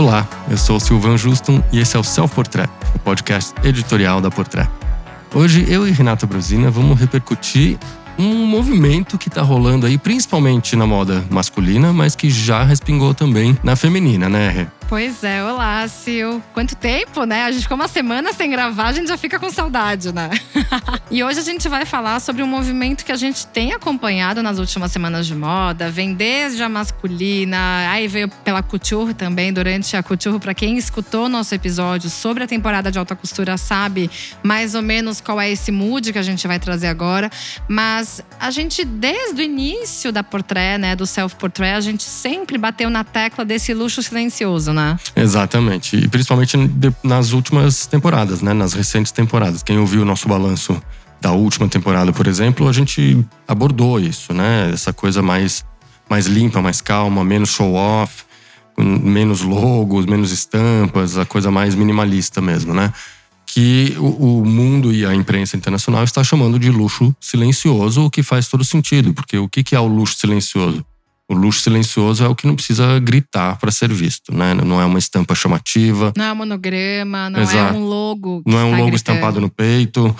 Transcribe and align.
Olá, 0.00 0.26
eu 0.50 0.56
sou 0.56 0.76
o 0.76 0.80
Silvan 0.80 1.18
Juston 1.18 1.62
e 1.70 1.78
esse 1.78 1.94
é 1.94 2.00
o 2.00 2.02
Self 2.02 2.34
Portrait, 2.34 2.70
o 2.94 2.98
podcast 3.00 3.52
editorial 3.62 4.18
da 4.18 4.30
Portrait. 4.30 4.66
Hoje 5.34 5.66
eu 5.68 5.86
e 5.86 5.90
Renata 5.90 6.26
Brosina 6.26 6.70
vamos 6.70 6.98
repercutir 6.98 7.78
um 8.18 8.46
movimento 8.46 9.18
que 9.18 9.28
está 9.28 9.42
rolando 9.42 9.84
aí, 9.84 9.98
principalmente 9.98 10.74
na 10.74 10.86
moda 10.86 11.22
masculina, 11.28 11.92
mas 11.92 12.16
que 12.16 12.30
já 12.30 12.62
respingou 12.62 13.12
também 13.12 13.58
na 13.62 13.76
feminina, 13.76 14.26
né, 14.26 14.48
Rê? 14.48 14.66
Pois 14.90 15.22
é, 15.22 15.40
olá, 15.44 15.86
Sil. 15.86 16.42
Quanto 16.52 16.74
tempo, 16.74 17.22
né? 17.22 17.44
A 17.44 17.52
gente 17.52 17.62
ficou 17.62 17.76
uma 17.76 17.86
semana 17.86 18.32
sem 18.32 18.50
gravar, 18.50 18.86
a 18.86 18.92
gente 18.92 19.06
já 19.06 19.16
fica 19.16 19.38
com 19.38 19.48
saudade, 19.48 20.12
né? 20.12 20.30
e 21.08 21.22
hoje 21.22 21.38
a 21.38 21.44
gente 21.44 21.68
vai 21.68 21.86
falar 21.86 22.18
sobre 22.18 22.42
um 22.42 22.46
movimento 22.48 23.04
que 23.04 23.12
a 23.12 23.16
gente 23.16 23.46
tem 23.46 23.72
acompanhado 23.72 24.42
nas 24.42 24.58
últimas 24.58 24.90
semanas 24.90 25.28
de 25.28 25.34
moda, 25.36 25.88
vem 25.92 26.12
desde 26.12 26.60
a 26.64 26.68
masculina, 26.68 27.88
aí 27.88 28.08
veio 28.08 28.28
pela 28.42 28.64
couture 28.64 29.14
também, 29.14 29.52
durante 29.52 29.96
a 29.96 30.02
couture. 30.02 30.40
Para 30.40 30.54
quem 30.54 30.76
escutou 30.76 31.28
nosso 31.28 31.54
episódio 31.54 32.10
sobre 32.10 32.42
a 32.42 32.48
temporada 32.48 32.90
de 32.90 32.98
alta 32.98 33.14
costura, 33.14 33.56
sabe 33.56 34.10
mais 34.42 34.74
ou 34.74 34.82
menos 34.82 35.20
qual 35.20 35.40
é 35.40 35.48
esse 35.48 35.70
mood 35.70 36.12
que 36.12 36.18
a 36.18 36.22
gente 36.22 36.48
vai 36.48 36.58
trazer 36.58 36.88
agora. 36.88 37.30
Mas 37.68 38.20
a 38.40 38.50
gente, 38.50 38.84
desde 38.84 39.40
o 39.40 39.44
início 39.44 40.10
da 40.10 40.24
portrait, 40.24 40.78
né, 40.80 40.96
do 40.96 41.06
self-portrait, 41.06 41.76
a 41.76 41.80
gente 41.80 42.02
sempre 42.02 42.58
bateu 42.58 42.90
na 42.90 43.04
tecla 43.04 43.44
desse 43.44 43.72
luxo 43.72 44.02
silencioso, 44.02 44.72
né? 44.72 44.79
Né? 44.80 44.98
Exatamente. 45.16 45.96
E 45.96 46.08
principalmente 46.08 46.56
nas 47.02 47.32
últimas 47.32 47.86
temporadas, 47.86 48.42
né? 48.42 48.52
Nas 48.52 48.72
recentes 48.72 49.12
temporadas. 49.12 49.62
Quem 49.62 49.78
ouviu 49.78 50.02
o 50.02 50.04
nosso 50.04 50.28
balanço 50.28 50.80
da 51.20 51.32
última 51.32 51.68
temporada, 51.68 52.12
por 52.12 52.26
exemplo, 52.26 52.68
a 52.68 52.72
gente 52.72 53.24
abordou 53.46 54.00
isso, 54.00 54.32
né? 54.32 54.70
Essa 54.72 54.92
coisa 54.92 55.20
mais, 55.20 55.64
mais 56.08 56.26
limpa, 56.26 56.62
mais 56.62 56.80
calma, 56.80 57.22
menos 57.22 57.50
show-off, 57.50 58.24
menos 58.78 59.42
logos, 59.42 60.06
menos 60.06 60.32
estampas, 60.32 61.18
a 61.18 61.26
coisa 61.26 61.50
mais 61.50 61.74
minimalista 61.74 62.40
mesmo, 62.40 62.72
né? 62.72 62.92
Que 63.46 63.96
o, 63.98 64.44
mundo 64.44 64.92
e 64.92 65.04
a 65.04 65.14
imprensa 65.14 65.56
internacional 65.56 66.04
está 66.04 66.22
chamando 66.22 66.58
de 66.58 66.70
luxo 66.70 67.14
silencioso, 67.20 68.04
o 68.04 68.10
que 68.10 68.22
faz 68.22 68.48
todo 68.48 68.64
sentido, 68.64 69.12
porque 69.12 69.36
o 69.36 69.48
que 69.48 69.74
é 69.74 69.80
o 69.80 69.86
luxo 69.86 70.16
silencioso? 70.18 70.84
O 71.30 71.34
luxo 71.34 71.60
silencioso 71.60 72.24
é 72.24 72.28
o 72.28 72.34
que 72.34 72.44
não 72.44 72.56
precisa 72.56 72.98
gritar 72.98 73.56
para 73.58 73.70
ser 73.70 73.92
visto, 73.92 74.34
né? 74.34 74.52
Não 74.52 74.80
é 74.80 74.84
uma 74.84 74.98
estampa 74.98 75.32
chamativa. 75.32 76.12
Não 76.16 76.24
é 76.24 76.32
um 76.32 76.34
monograma, 76.34 77.30
não 77.30 77.38
é 77.38 77.42
Exato. 77.44 77.74
é 77.76 77.78
um 77.78 77.84
logo. 77.84 78.42
Não 78.44 78.58
é 78.58 78.64
um 78.64 78.70
logo 78.70 78.90
gritando. 78.90 78.96
estampado 78.96 79.40
no 79.40 79.48
peito. 79.48 80.14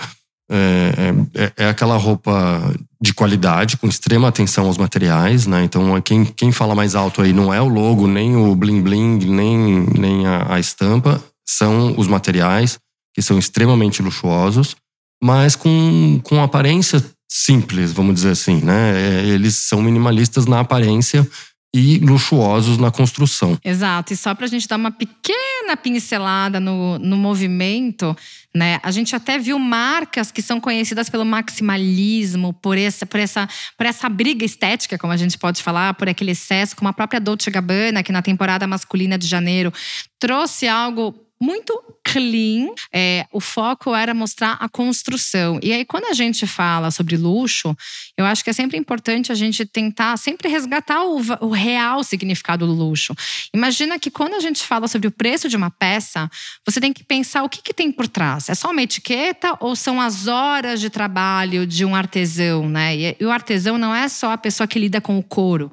É, 0.49 1.13
é, 1.35 1.53
é, 1.57 1.69
aquela 1.69 1.97
roupa 1.97 2.73
de 3.01 3.13
qualidade, 3.13 3.75
com 3.75 3.87
extrema 3.87 4.29
atenção 4.29 4.67
aos 4.67 4.77
materiais, 4.77 5.45
né? 5.45 5.65
Então, 5.65 5.99
quem, 6.01 6.23
quem 6.23 6.51
fala 6.53 6.73
mais 6.73 6.95
alto 6.95 7.21
aí 7.21 7.33
não 7.33 7.53
é 7.53 7.61
o 7.61 7.67
logo, 7.67 8.07
nem 8.07 8.37
o 8.37 8.55
bling 8.55 8.81
bling, 8.81 9.17
nem, 9.25 9.85
nem 9.97 10.25
a, 10.25 10.55
a 10.55 10.59
estampa, 10.61 11.21
são 11.45 11.93
os 11.97 12.07
materiais, 12.07 12.79
que 13.13 13.21
são 13.21 13.37
extremamente 13.37 14.01
luxuosos, 14.01 14.77
mas 15.21 15.57
com, 15.57 16.21
com 16.23 16.41
aparência 16.41 17.03
simples, 17.33 17.93
vamos 17.93 18.15
dizer 18.15 18.31
assim, 18.31 18.59
né? 18.61 18.91
É, 18.93 19.25
eles 19.25 19.55
são 19.55 19.81
minimalistas 19.81 20.45
na 20.45 20.59
aparência 20.59 21.25
e 21.73 21.97
luxuosos 21.99 22.77
na 22.77 22.91
construção. 22.91 23.57
Exato. 23.63 24.11
E 24.11 24.17
só 24.17 24.35
para 24.35 24.45
a 24.45 24.49
gente 24.49 24.67
dar 24.67 24.75
uma 24.75 24.91
pequena 24.91 25.77
pincelada 25.81 26.59
no, 26.59 26.99
no 26.99 27.15
movimento, 27.15 28.13
né? 28.53 28.81
A 28.83 28.91
gente 28.91 29.15
até 29.15 29.39
viu 29.39 29.57
marcas 29.57 30.29
que 30.29 30.41
são 30.41 30.59
conhecidas 30.59 31.09
pelo 31.09 31.23
maximalismo, 31.23 32.51
por 32.51 32.77
essa, 32.77 33.05
por 33.05 33.21
essa, 33.21 33.47
por 33.77 33.85
essa 33.85 34.09
briga 34.09 34.43
estética, 34.43 34.97
como 34.97 35.13
a 35.13 35.17
gente 35.17 35.37
pode 35.37 35.63
falar, 35.63 35.93
por 35.93 36.09
aquele 36.09 36.31
excesso, 36.31 36.75
como 36.75 36.89
a 36.89 36.93
própria 36.93 37.21
Dolce 37.21 37.49
Gabbana, 37.49 38.03
que 38.03 38.11
na 38.11 38.21
temporada 38.21 38.67
masculina 38.67 39.17
de 39.17 39.25
janeiro 39.25 39.71
trouxe 40.19 40.67
algo 40.67 41.15
muito 41.41 41.83
clean. 42.03 42.67
É, 42.93 43.25
o 43.31 43.39
foco 43.39 43.95
era 43.95 44.13
mostrar 44.13 44.57
a 44.59 44.69
construção. 44.69 45.59
E 45.63 45.73
aí, 45.73 45.83
quando 45.83 46.05
a 46.05 46.13
gente 46.13 46.45
fala 46.45 46.91
sobre 46.91 47.17
luxo, 47.17 47.75
eu 48.15 48.25
acho 48.25 48.43
que 48.43 48.51
é 48.51 48.53
sempre 48.53 48.77
importante 48.77 49.31
a 49.31 49.35
gente 49.35 49.65
tentar 49.65 50.15
sempre 50.17 50.47
resgatar 50.47 51.03
o, 51.03 51.19
o 51.41 51.49
real 51.49 52.03
significado 52.03 52.67
do 52.67 52.73
luxo. 52.73 53.15
Imagina 53.53 53.97
que 53.97 54.11
quando 54.11 54.35
a 54.35 54.39
gente 54.39 54.63
fala 54.63 54.87
sobre 54.87 55.07
o 55.07 55.11
preço 55.11 55.49
de 55.49 55.57
uma 55.57 55.71
peça, 55.71 56.29
você 56.63 56.79
tem 56.79 56.93
que 56.93 57.03
pensar 57.03 57.43
o 57.43 57.49
que, 57.49 57.61
que 57.61 57.73
tem 57.73 57.91
por 57.91 58.07
trás. 58.07 58.47
É 58.47 58.53
só 58.53 58.69
uma 58.69 58.83
etiqueta 58.83 59.57
ou 59.59 59.75
são 59.75 59.99
as 59.99 60.27
horas 60.27 60.79
de 60.79 60.91
trabalho 60.91 61.65
de 61.65 61.83
um 61.83 61.95
artesão, 61.95 62.69
né? 62.69 62.95
E, 62.95 63.17
e 63.19 63.25
o 63.25 63.31
artesão 63.31 63.79
não 63.79 63.95
é 63.95 64.07
só 64.07 64.31
a 64.31 64.37
pessoa 64.37 64.67
que 64.67 64.77
lida 64.77 65.01
com 65.01 65.17
o 65.17 65.23
couro. 65.23 65.71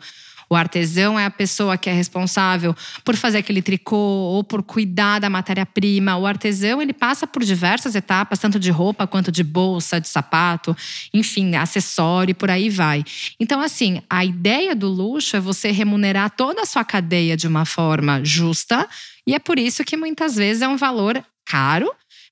O 0.50 0.54
artesão 0.54 1.18
é 1.18 1.26
a 1.26 1.30
pessoa 1.30 1.76
que 1.76 1.90
é 1.90 1.92
responsável 1.92 2.74
por 3.04 3.16
fazer 3.16 3.38
aquele 3.38 3.60
tricô 3.60 3.96
ou 3.96 4.42
por 4.42 4.62
cuidar 4.62 5.18
da 5.18 5.28
matéria-prima. 5.28 6.16
O 6.16 6.26
artesão, 6.26 6.80
ele 6.80 6.92
passa 6.92 7.26
por 7.26 7.44
diversas 7.44 7.94
etapas, 7.94 8.38
tanto 8.38 8.58
de 8.58 8.70
roupa 8.70 9.06
quanto 9.06 9.30
de 9.30 9.44
bolsa, 9.44 10.00
de 10.00 10.08
sapato, 10.08 10.76
enfim, 11.12 11.56
acessório 11.56 12.32
e 12.32 12.34
por 12.34 12.50
aí 12.50 12.70
vai. 12.70 13.04
Então, 13.38 13.60
assim, 13.60 14.02
a 14.08 14.24
ideia 14.24 14.74
do 14.74 14.88
luxo 14.88 15.36
é 15.36 15.40
você 15.40 15.70
remunerar 15.70 16.30
toda 16.30 16.62
a 16.62 16.66
sua 16.66 16.84
cadeia 16.84 17.36
de 17.36 17.46
uma 17.46 17.64
forma 17.64 18.24
justa, 18.24 18.88
e 19.26 19.34
é 19.34 19.38
por 19.38 19.58
isso 19.58 19.84
que 19.84 19.96
muitas 19.96 20.36
vezes 20.36 20.62
é 20.62 20.68
um 20.68 20.76
valor 20.76 21.22
caro, 21.44 21.90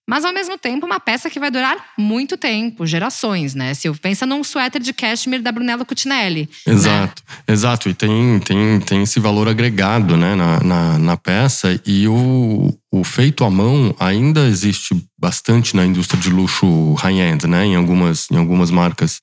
mas 0.08 0.24
ao 0.24 0.32
mesmo 0.32 0.56
tempo 0.56 0.86
uma 0.86 1.00
peça 1.00 1.28
que 1.28 1.40
vai 1.40 1.50
durar 1.50 1.76
muito 1.98 2.36
tempo, 2.36 2.86
gerações, 2.86 3.54
né? 3.54 3.74
Se 3.74 3.88
eu 3.88 3.94
pensa 3.94 4.24
num 4.24 4.44
suéter 4.44 4.80
de 4.80 4.92
cashmere 4.92 5.42
da 5.42 5.50
Brunello 5.50 5.84
Cucinelli. 5.84 6.48
Né? 6.64 6.72
Exato, 6.72 7.22
né? 7.26 7.54
exato. 7.54 7.88
E 7.88 7.94
tem, 7.94 8.38
tem, 8.38 8.80
tem 8.80 9.02
esse 9.02 9.18
valor 9.18 9.48
agregado 9.48 10.16
né, 10.16 10.36
na, 10.36 10.60
na, 10.62 10.98
na, 10.98 11.16
peça. 11.16 11.80
E 11.84 12.06
o, 12.06 12.72
o 12.92 13.02
feito 13.02 13.44
à 13.44 13.50
mão 13.50 13.94
ainda 13.98 14.46
existe 14.46 14.94
bastante 15.18 15.74
na 15.74 15.84
indústria 15.84 16.20
de 16.20 16.30
luxo 16.30 16.94
high-end, 16.94 17.48
né? 17.48 17.66
Em 17.66 17.74
algumas, 17.74 18.30
em 18.30 18.36
algumas 18.36 18.70
marcas 18.70 19.20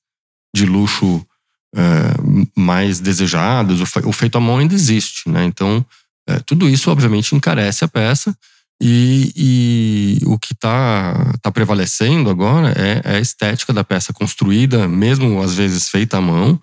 de 0.54 0.66
luxo 0.66 1.26
é, 1.74 1.80
mais 2.54 3.00
desejadas, 3.00 3.80
o, 3.80 4.12
feito 4.12 4.36
à 4.36 4.40
mão 4.40 4.58
ainda 4.58 4.74
existe, 4.74 5.30
né? 5.30 5.44
Então, 5.46 5.84
é, 6.28 6.38
tudo 6.40 6.68
isso 6.68 6.90
obviamente 6.90 7.34
encarece 7.34 7.84
a 7.84 7.88
peça. 7.88 8.36
E, 8.82 9.32
e, 9.36 10.26
o 10.26 10.38
que 10.38 10.52
está 10.52 11.32
tá 11.40 11.50
prevalecendo 11.50 12.28
agora 12.28 12.74
é, 12.76 13.00
é, 13.04 13.16
a 13.16 13.20
estética 13.20 13.72
da 13.72 13.84
peça 13.84 14.12
construída, 14.12 14.88
mesmo 14.88 15.40
às 15.40 15.54
vezes 15.54 15.88
feita 15.88 16.18
à 16.18 16.20
mão, 16.20 16.60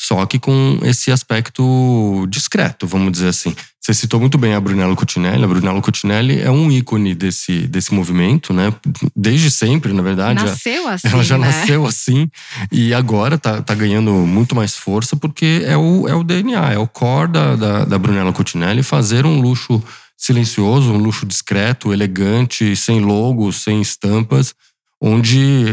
só 0.00 0.24
que 0.26 0.38
com 0.38 0.78
esse 0.82 1.10
aspecto 1.10 2.24
discreto, 2.28 2.86
vamos 2.86 3.10
dizer 3.10 3.28
assim. 3.28 3.54
Você 3.80 3.92
citou 3.92 4.20
muito 4.20 4.38
bem 4.38 4.54
a 4.54 4.60
Brunello 4.60 4.94
Cucinelli. 4.94 5.42
A 5.42 5.46
Brunello 5.46 5.82
Cucinelli 5.82 6.40
é 6.40 6.50
um 6.50 6.70
ícone 6.70 7.14
desse, 7.14 7.66
desse 7.66 7.92
movimento, 7.92 8.52
né? 8.52 8.72
Desde 9.16 9.50
sempre, 9.50 9.92
na 9.92 10.02
verdade. 10.02 10.44
Nasceu 10.44 10.86
assim. 10.86 11.08
Ela 11.08 11.24
já 11.24 11.38
né? 11.38 11.46
nasceu 11.46 11.84
assim. 11.84 12.30
E 12.70 12.94
agora 12.94 13.38
tá, 13.38 13.60
tá 13.60 13.74
ganhando 13.74 14.12
muito 14.12 14.54
mais 14.54 14.76
força 14.76 15.16
porque 15.16 15.62
é 15.64 15.76
o, 15.76 16.06
é 16.06 16.14
o 16.14 16.22
DNA, 16.22 16.74
é 16.74 16.78
o 16.78 16.86
core 16.86 17.32
da, 17.32 17.56
da, 17.56 17.84
da 17.84 17.98
Brunello 17.98 18.32
Cucinelli 18.32 18.82
fazer 18.82 19.26
um 19.26 19.40
luxo 19.40 19.82
silencioso, 20.18 20.92
um 20.92 20.98
luxo 20.98 21.24
discreto, 21.24 21.92
elegante, 21.92 22.74
sem 22.74 23.00
logos, 23.00 23.62
sem 23.62 23.80
estampas, 23.80 24.52
onde 25.00 25.64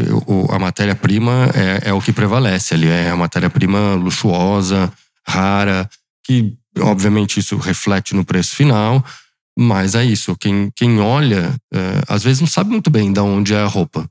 a 0.50 0.58
matéria-prima 0.58 1.50
é, 1.52 1.90
é, 1.90 1.92
o 1.92 2.00
que 2.00 2.12
prevalece 2.12 2.74
ali. 2.74 2.86
É 2.86 3.10
a 3.10 3.16
matéria-prima 3.16 3.94
luxuosa, 3.94 4.92
rara, 5.26 5.90
que 6.24 6.54
obviamente 6.78 7.40
isso 7.40 7.56
reflete 7.56 8.14
no 8.14 8.24
preço 8.24 8.54
final, 8.54 9.04
mas 9.58 9.96
é 9.96 10.04
isso. 10.04 10.36
Quem, 10.36 10.70
quem 10.76 11.00
olha, 11.00 11.52
é, 11.74 12.02
às 12.06 12.22
vezes 12.22 12.40
não 12.40 12.48
sabe 12.48 12.70
muito 12.70 12.88
bem 12.88 13.12
de 13.12 13.18
onde 13.18 13.52
é 13.52 13.60
a 13.60 13.66
roupa. 13.66 14.08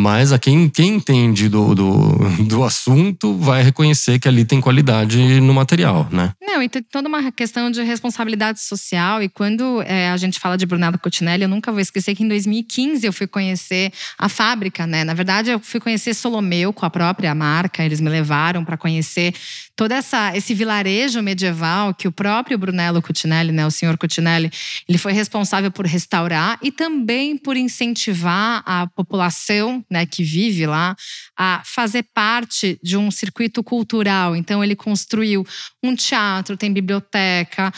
Mas 0.00 0.32
a 0.32 0.38
quem, 0.38 0.68
quem 0.68 0.94
entende 0.94 1.48
do, 1.48 1.74
do, 1.74 2.18
do, 2.44 2.62
assunto 2.62 3.36
vai 3.36 3.64
reconhecer 3.64 4.20
que 4.20 4.28
ali 4.28 4.44
tem 4.44 4.60
qualidade 4.60 5.40
no 5.40 5.52
material, 5.52 6.06
né? 6.12 6.30
Não, 6.40 6.62
e 6.62 6.68
tem 6.68 6.84
toda 6.84 7.08
uma 7.08 7.32
questão 7.32 7.68
de 7.68 7.82
responsabilidade 7.82 8.60
social. 8.60 9.20
E 9.20 9.28
quando 9.28 9.82
é, 9.82 10.08
a 10.10 10.16
gente 10.16 10.38
fala 10.38 10.56
de 10.56 10.64
Brunello 10.64 11.00
Cucinelli, 11.00 11.42
eu 11.42 11.48
nunca 11.48 11.72
vou 11.72 11.80
esquecer 11.80 12.14
que 12.14 12.22
em 12.22 12.28
2015 12.28 13.04
eu 13.04 13.12
fui 13.12 13.26
conhecer 13.26 13.92
a 14.16 14.28
fábrica, 14.28 14.86
né? 14.86 15.02
Na 15.02 15.14
verdade, 15.14 15.50
eu 15.50 15.58
fui 15.58 15.80
conhecer 15.80 16.14
Solomeu 16.14 16.72
com 16.72 16.86
a 16.86 16.90
própria 16.90 17.34
marca. 17.34 17.84
Eles 17.84 18.00
me 18.00 18.08
levaram 18.08 18.64
para 18.64 18.76
conhecer 18.76 19.34
todo 19.78 19.92
essa, 19.92 20.36
esse 20.36 20.54
vilarejo 20.54 21.22
medieval 21.22 21.94
que 21.94 22.08
o 22.08 22.12
próprio 22.12 22.58
Brunello 22.58 23.00
Cucinelli, 23.00 23.52
né, 23.52 23.64
o 23.64 23.70
senhor 23.70 23.96
Cucinelli, 23.96 24.50
ele 24.88 24.98
foi 24.98 25.12
responsável 25.12 25.70
por 25.70 25.86
restaurar 25.86 26.58
e 26.60 26.72
também 26.72 27.36
por 27.36 27.56
incentivar 27.56 28.62
a 28.66 28.88
população 28.88 29.84
né, 29.90 30.06
que 30.06 30.22
vive 30.22 30.66
lá, 30.66 30.96
a 31.36 31.62
fazer 31.64 32.04
parte 32.14 32.78
de 32.82 32.96
um 32.96 33.10
circuito 33.10 33.62
cultural. 33.62 34.36
Então, 34.36 34.62
ele 34.62 34.76
construiu 34.76 35.46
um 35.82 35.94
teatro, 35.94 36.56
tem 36.56 36.72
biblioteca, 36.72 37.72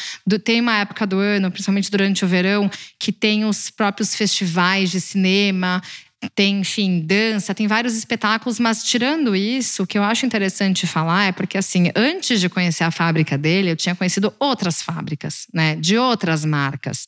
tem 0.45 0.61
uma 0.61 0.79
época 0.79 1.07
do 1.07 1.19
ano, 1.19 1.51
principalmente 1.51 1.91
durante 1.91 2.25
o 2.25 2.29
verão, 2.29 2.71
que 2.99 3.13
tem 3.13 3.45
os 3.45 3.71
próprios 3.71 4.15
festivais 4.15 4.91
de 4.91 5.01
cinema 5.01 5.83
tem, 6.29 6.61
enfim, 6.61 7.01
dança, 7.01 7.55
tem 7.55 7.67
vários 7.67 7.97
espetáculos, 7.97 8.61
mas 8.61 8.85
tirando 8.85 9.35
isso, 9.35 9.85
o 9.85 9.87
que 9.87 9.97
eu 9.97 10.03
acho 10.03 10.27
interessante 10.27 10.87
falar 10.87 11.25
é 11.25 11.33
porque, 11.33 11.57
assim, 11.57 11.91
antes 11.97 12.41
de 12.41 12.49
conhecer 12.49 12.85
a 12.85 12.91
fábrica 12.91 13.39
dele, 13.39 13.71
eu 13.71 13.77
tinha 13.77 13.95
conhecido 13.95 14.33
outras 14.39 14.83
fábricas, 14.83 15.47
né, 15.53 15.77
de 15.77 15.97
outras 15.97 16.45
marcas. 16.45 17.07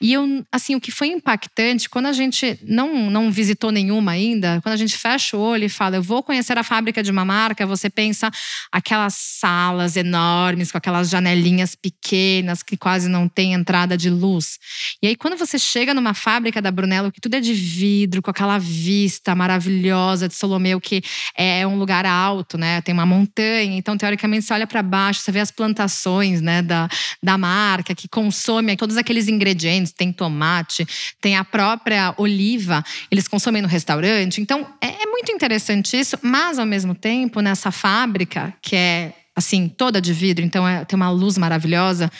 E 0.00 0.12
eu, 0.12 0.44
assim, 0.52 0.74
o 0.74 0.80
que 0.80 0.90
foi 0.90 1.08
impactante, 1.08 1.88
quando 1.88 2.06
a 2.06 2.12
gente 2.12 2.58
não, 2.62 3.10
não 3.10 3.30
visitou 3.32 3.70
nenhuma 3.70 4.12
ainda, 4.12 4.60
quando 4.62 4.74
a 4.74 4.78
gente 4.78 4.98
fecha 4.98 5.36
o 5.36 5.40
olho 5.40 5.64
e 5.64 5.70
fala, 5.70 5.96
eu 5.96 6.02
vou 6.02 6.22
conhecer 6.22 6.58
a 6.58 6.62
fábrica 6.62 7.02
de 7.02 7.10
uma 7.10 7.24
marca, 7.24 7.66
você 7.66 7.88
pensa 7.88 8.30
aquelas 8.70 9.14
salas 9.14 9.96
enormes, 9.96 10.70
com 10.70 10.76
aquelas 10.76 11.08
janelinhas 11.08 11.74
pequenas, 11.74 12.62
que 12.62 12.76
quase 12.76 13.08
não 13.08 13.28
tem 13.28 13.54
entrada 13.54 13.96
de 13.96 14.10
luz. 14.10 14.58
E 15.02 15.06
aí, 15.06 15.16
quando 15.16 15.38
você 15.38 15.58
chega 15.58 15.94
numa 15.94 16.12
fábrica 16.12 16.60
da 16.60 16.70
Brunello, 16.70 17.10
que 17.10 17.20
tudo 17.20 17.34
é 17.34 17.40
de 17.40 17.54
vidro, 17.54 18.20
com 18.20 18.30
aquela 18.30 18.41
vista 18.58 19.34
maravilhosa 19.34 20.28
de 20.28 20.34
Solomeu, 20.34 20.80
que 20.80 21.02
é 21.36 21.66
um 21.66 21.78
lugar 21.78 22.04
alto, 22.04 22.58
né? 22.58 22.80
Tem 22.82 22.92
uma 22.92 23.06
montanha, 23.06 23.76
então, 23.76 23.96
teoricamente, 23.96 24.44
você 24.44 24.54
olha 24.54 24.66
para 24.66 24.82
baixo, 24.82 25.20
você 25.20 25.32
vê 25.32 25.40
as 25.40 25.50
plantações 25.50 26.40
né, 26.40 26.62
da, 26.62 26.88
da 27.22 27.38
marca, 27.38 27.94
que 27.94 28.08
consome 28.08 28.76
todos 28.76 28.96
aqueles 28.96 29.28
ingredientes 29.28 29.92
tem 29.92 30.12
tomate, 30.12 30.86
tem 31.20 31.36
a 31.36 31.44
própria 31.44 32.14
oliva, 32.16 32.82
eles 33.10 33.28
consomem 33.28 33.62
no 33.62 33.68
restaurante. 33.68 34.40
Então, 34.40 34.66
é, 34.80 35.02
é 35.02 35.06
muito 35.06 35.30
interessante 35.30 35.96
isso, 35.96 36.18
mas 36.20 36.58
ao 36.58 36.66
mesmo 36.66 36.94
tempo, 36.94 37.40
nessa 37.40 37.70
fábrica, 37.70 38.52
que 38.60 38.74
é 38.74 39.12
assim, 39.34 39.68
toda 39.68 40.00
de 40.00 40.12
vidro, 40.12 40.44
então 40.44 40.66
é, 40.68 40.84
tem 40.84 40.96
uma 40.96 41.10
luz 41.10 41.38
maravilhosa. 41.38 42.10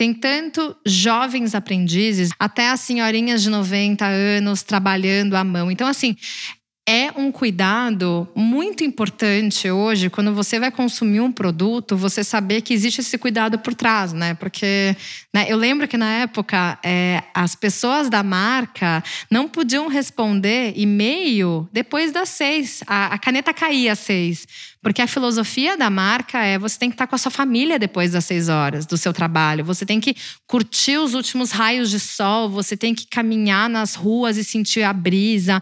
Tem 0.00 0.14
tanto 0.14 0.74
jovens 0.86 1.54
aprendizes 1.54 2.30
até 2.38 2.70
as 2.70 2.80
senhorinhas 2.80 3.42
de 3.42 3.50
90 3.50 4.06
anos 4.06 4.62
trabalhando 4.62 5.36
à 5.36 5.44
mão. 5.44 5.70
Então, 5.70 5.86
assim, 5.86 6.16
é 6.90 7.12
um 7.14 7.30
cuidado 7.30 8.26
muito 8.34 8.82
importante 8.82 9.70
hoje, 9.70 10.10
quando 10.10 10.34
você 10.34 10.58
vai 10.58 10.72
consumir 10.72 11.20
um 11.20 11.30
produto, 11.30 11.96
você 11.96 12.24
saber 12.24 12.62
que 12.62 12.74
existe 12.74 13.00
esse 13.00 13.16
cuidado 13.16 13.60
por 13.60 13.74
trás, 13.74 14.12
né? 14.12 14.34
Porque 14.34 14.96
né, 15.32 15.46
eu 15.48 15.56
lembro 15.56 15.86
que 15.86 15.96
na 15.96 16.10
época 16.14 16.80
é, 16.82 17.22
as 17.32 17.54
pessoas 17.54 18.10
da 18.10 18.24
marca 18.24 19.04
não 19.30 19.48
podiam 19.48 19.86
responder 19.86 20.72
e-mail 20.74 21.68
depois 21.72 22.10
das 22.10 22.28
seis. 22.30 22.82
A, 22.88 23.14
a 23.14 23.18
caneta 23.18 23.54
caía 23.54 23.92
às 23.92 24.00
seis. 24.00 24.48
Porque 24.82 25.02
a 25.02 25.06
filosofia 25.06 25.76
da 25.76 25.90
marca 25.90 26.42
é 26.42 26.58
você 26.58 26.78
tem 26.78 26.88
que 26.88 26.94
estar 26.94 27.06
com 27.06 27.14
a 27.14 27.18
sua 27.18 27.30
família 27.30 27.78
depois 27.78 28.12
das 28.12 28.24
seis 28.24 28.48
horas 28.48 28.86
do 28.86 28.96
seu 28.96 29.12
trabalho. 29.12 29.62
Você 29.62 29.84
tem 29.84 30.00
que 30.00 30.16
curtir 30.46 30.96
os 30.96 31.12
últimos 31.12 31.50
raios 31.50 31.90
de 31.90 32.00
sol, 32.00 32.48
você 32.48 32.74
tem 32.76 32.94
que 32.94 33.06
caminhar 33.06 33.68
nas 33.68 33.94
ruas 33.94 34.38
e 34.38 34.44
sentir 34.44 34.82
a 34.82 34.92
brisa. 34.92 35.60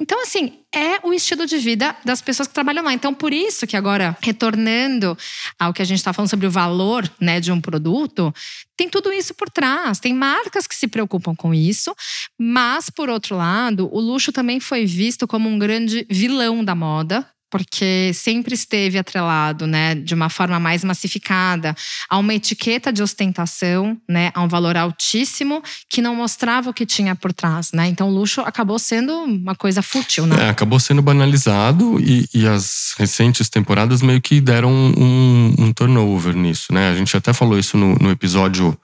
Então, 0.00 0.20
assim, 0.22 0.58
é 0.74 0.98
o 1.06 1.12
estilo 1.12 1.46
de 1.46 1.56
vida 1.56 1.94
das 2.04 2.20
pessoas 2.20 2.48
que 2.48 2.54
trabalham 2.54 2.84
lá. 2.84 2.92
Então, 2.92 3.14
por 3.14 3.32
isso 3.32 3.64
que 3.66 3.76
agora, 3.76 4.16
retornando 4.20 5.16
ao 5.58 5.72
que 5.72 5.80
a 5.80 5.84
gente 5.84 5.98
está 5.98 6.12
falando 6.12 6.30
sobre 6.30 6.48
o 6.48 6.50
valor 6.50 7.08
né, 7.20 7.38
de 7.38 7.52
um 7.52 7.60
produto, 7.60 8.34
tem 8.76 8.88
tudo 8.88 9.12
isso 9.12 9.34
por 9.34 9.48
trás. 9.48 10.00
Tem 10.00 10.12
marcas 10.12 10.66
que 10.66 10.74
se 10.74 10.88
preocupam 10.88 11.34
com 11.34 11.54
isso, 11.54 11.94
mas, 12.36 12.90
por 12.90 13.08
outro 13.08 13.36
lado, 13.36 13.88
o 13.92 14.00
luxo 14.00 14.32
também 14.32 14.58
foi 14.58 14.84
visto 14.84 15.28
como 15.28 15.48
um 15.48 15.58
grande 15.58 16.04
vilão 16.10 16.64
da 16.64 16.74
moda 16.74 17.24
porque 17.54 18.10
sempre 18.12 18.52
esteve 18.52 18.98
atrelado, 18.98 19.64
né, 19.64 19.94
de 19.94 20.12
uma 20.12 20.28
forma 20.28 20.58
mais 20.58 20.82
massificada, 20.82 21.72
a 22.10 22.18
uma 22.18 22.34
etiqueta 22.34 22.92
de 22.92 23.00
ostentação, 23.00 23.96
né, 24.08 24.32
a 24.34 24.42
um 24.42 24.48
valor 24.48 24.76
altíssimo 24.76 25.62
que 25.88 26.02
não 26.02 26.16
mostrava 26.16 26.70
o 26.70 26.74
que 26.74 26.84
tinha 26.84 27.14
por 27.14 27.32
trás, 27.32 27.70
né? 27.72 27.86
Então, 27.86 28.08
o 28.08 28.10
luxo 28.12 28.40
acabou 28.40 28.76
sendo 28.76 29.12
uma 29.12 29.54
coisa 29.54 29.82
fútil, 29.82 30.26
né? 30.26 30.46
É, 30.46 30.48
acabou 30.48 30.80
sendo 30.80 31.00
banalizado 31.00 32.00
e, 32.00 32.28
e, 32.34 32.44
as 32.44 32.92
recentes 32.98 33.48
temporadas 33.48 34.02
meio 34.02 34.20
que 34.20 34.40
deram 34.40 34.72
um, 34.72 35.54
um, 35.56 35.72
turnover 35.72 36.34
nisso, 36.34 36.72
né? 36.72 36.90
A 36.90 36.96
gente 36.96 37.16
até 37.16 37.32
falou 37.32 37.56
isso 37.56 37.76
no, 37.76 37.94
no 37.94 38.10
episódio 38.10 38.76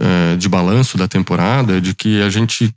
é, 0.00 0.34
de 0.36 0.48
balanço 0.48 0.96
da 0.96 1.06
temporada, 1.06 1.78
de 1.78 1.94
que 1.94 2.22
a 2.22 2.30
gente 2.30 2.74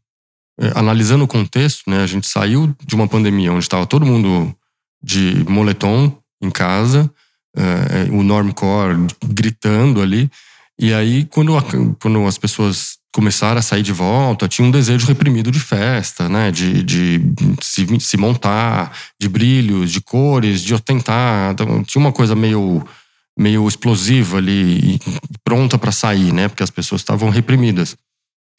é, 0.59 0.73
analisando 0.75 1.23
o 1.23 1.27
contexto, 1.27 1.89
né, 1.89 2.03
a 2.03 2.07
gente 2.07 2.27
saiu 2.27 2.75
de 2.85 2.95
uma 2.95 3.07
pandemia 3.07 3.53
onde 3.53 3.63
estava 3.63 3.85
todo 3.85 4.05
mundo 4.05 4.53
de 5.01 5.43
moletom 5.47 6.15
em 6.41 6.49
casa, 6.49 7.11
uh, 7.55 8.17
o 8.17 8.23
normcore 8.23 9.07
gritando 9.25 10.01
ali. 10.01 10.29
E 10.79 10.93
aí, 10.93 11.25
quando, 11.25 11.53
quando 11.99 12.25
as 12.25 12.37
pessoas 12.37 12.97
começaram 13.13 13.57
a 13.57 13.63
sair 13.63 13.81
de 13.81 13.91
volta, 13.91 14.47
tinha 14.47 14.67
um 14.67 14.69
desejo 14.69 15.07
reprimido 15.07 15.51
de 15.51 15.59
festa, 15.59 16.29
né? 16.29 16.51
De, 16.51 16.83
de 16.83 17.19
se, 17.61 17.87
se 17.99 18.15
montar, 18.15 18.95
de 19.19 19.27
brilhos, 19.27 19.91
de 19.91 19.99
cores, 19.99 20.61
de 20.61 20.73
ostentar. 20.75 21.51
Então, 21.51 21.83
tinha 21.83 21.99
uma 21.99 22.11
coisa 22.11 22.35
meio, 22.35 22.85
meio 23.35 23.67
explosiva 23.67 24.37
ali, 24.37 24.99
pronta 25.43 25.79
para 25.79 25.91
sair, 25.91 26.31
né? 26.31 26.47
Porque 26.47 26.61
as 26.61 26.69
pessoas 26.69 27.01
estavam 27.01 27.29
reprimidas. 27.29 27.97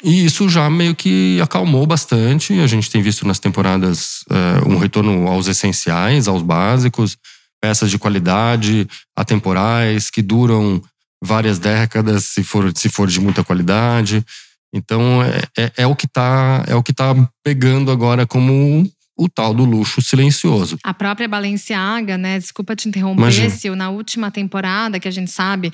E 0.03 0.25
isso 0.25 0.49
já 0.49 0.71
meio 0.71 0.95
que 0.95 1.41
acalmou 1.41 1.87
bastante. 1.87 2.59
A 2.61 2.67
gente 2.67 2.91
tem 2.91 3.03
visto 3.03 3.27
nas 3.27 3.41
temporadas 3.41 4.23
uh, 4.31 4.69
um 4.69 4.79
retorno 4.79 5.27
aos 5.27 5.49
essenciais, 5.49 6.29
aos 6.29 6.43
básicos, 6.43 7.17
peças 7.61 7.91
de 7.91 7.99
qualidade, 7.99 8.87
atemporais, 9.17 10.09
que 10.09 10.23
duram 10.23 10.81
várias 11.23 11.59
décadas, 11.59 12.27
se 12.27 12.45
for, 12.45 12.73
se 12.77 12.89
for 12.89 13.09
de 13.09 13.21
muita 13.21 13.43
qualidade. 13.43 14.25
Então 14.73 15.23
é, 15.23 15.43
é, 15.56 15.73
é 15.79 15.87
o 15.87 15.97
que 15.97 16.06
está 16.06 16.65
é 16.67 16.75
o 16.75 16.83
que 16.83 16.93
tá 16.93 17.15
pegando 17.43 17.91
agora 17.91 18.27
como 18.27 18.89
o 19.19 19.29
tal 19.29 19.53
do 19.53 19.65
luxo 19.65 20.00
silencioso. 20.00 20.79
A 20.85 20.94
própria 20.94 21.26
Balenciaga, 21.26 22.17
né? 22.17 22.38
Desculpa 22.38 22.76
te 22.76 22.88
interromper, 22.88 23.50
Sil, 23.50 23.75
na 23.75 23.91
última 23.91 24.31
temporada 24.31 25.00
que 25.00 25.09
a 25.09 25.11
gente 25.11 25.31
sabe, 25.31 25.73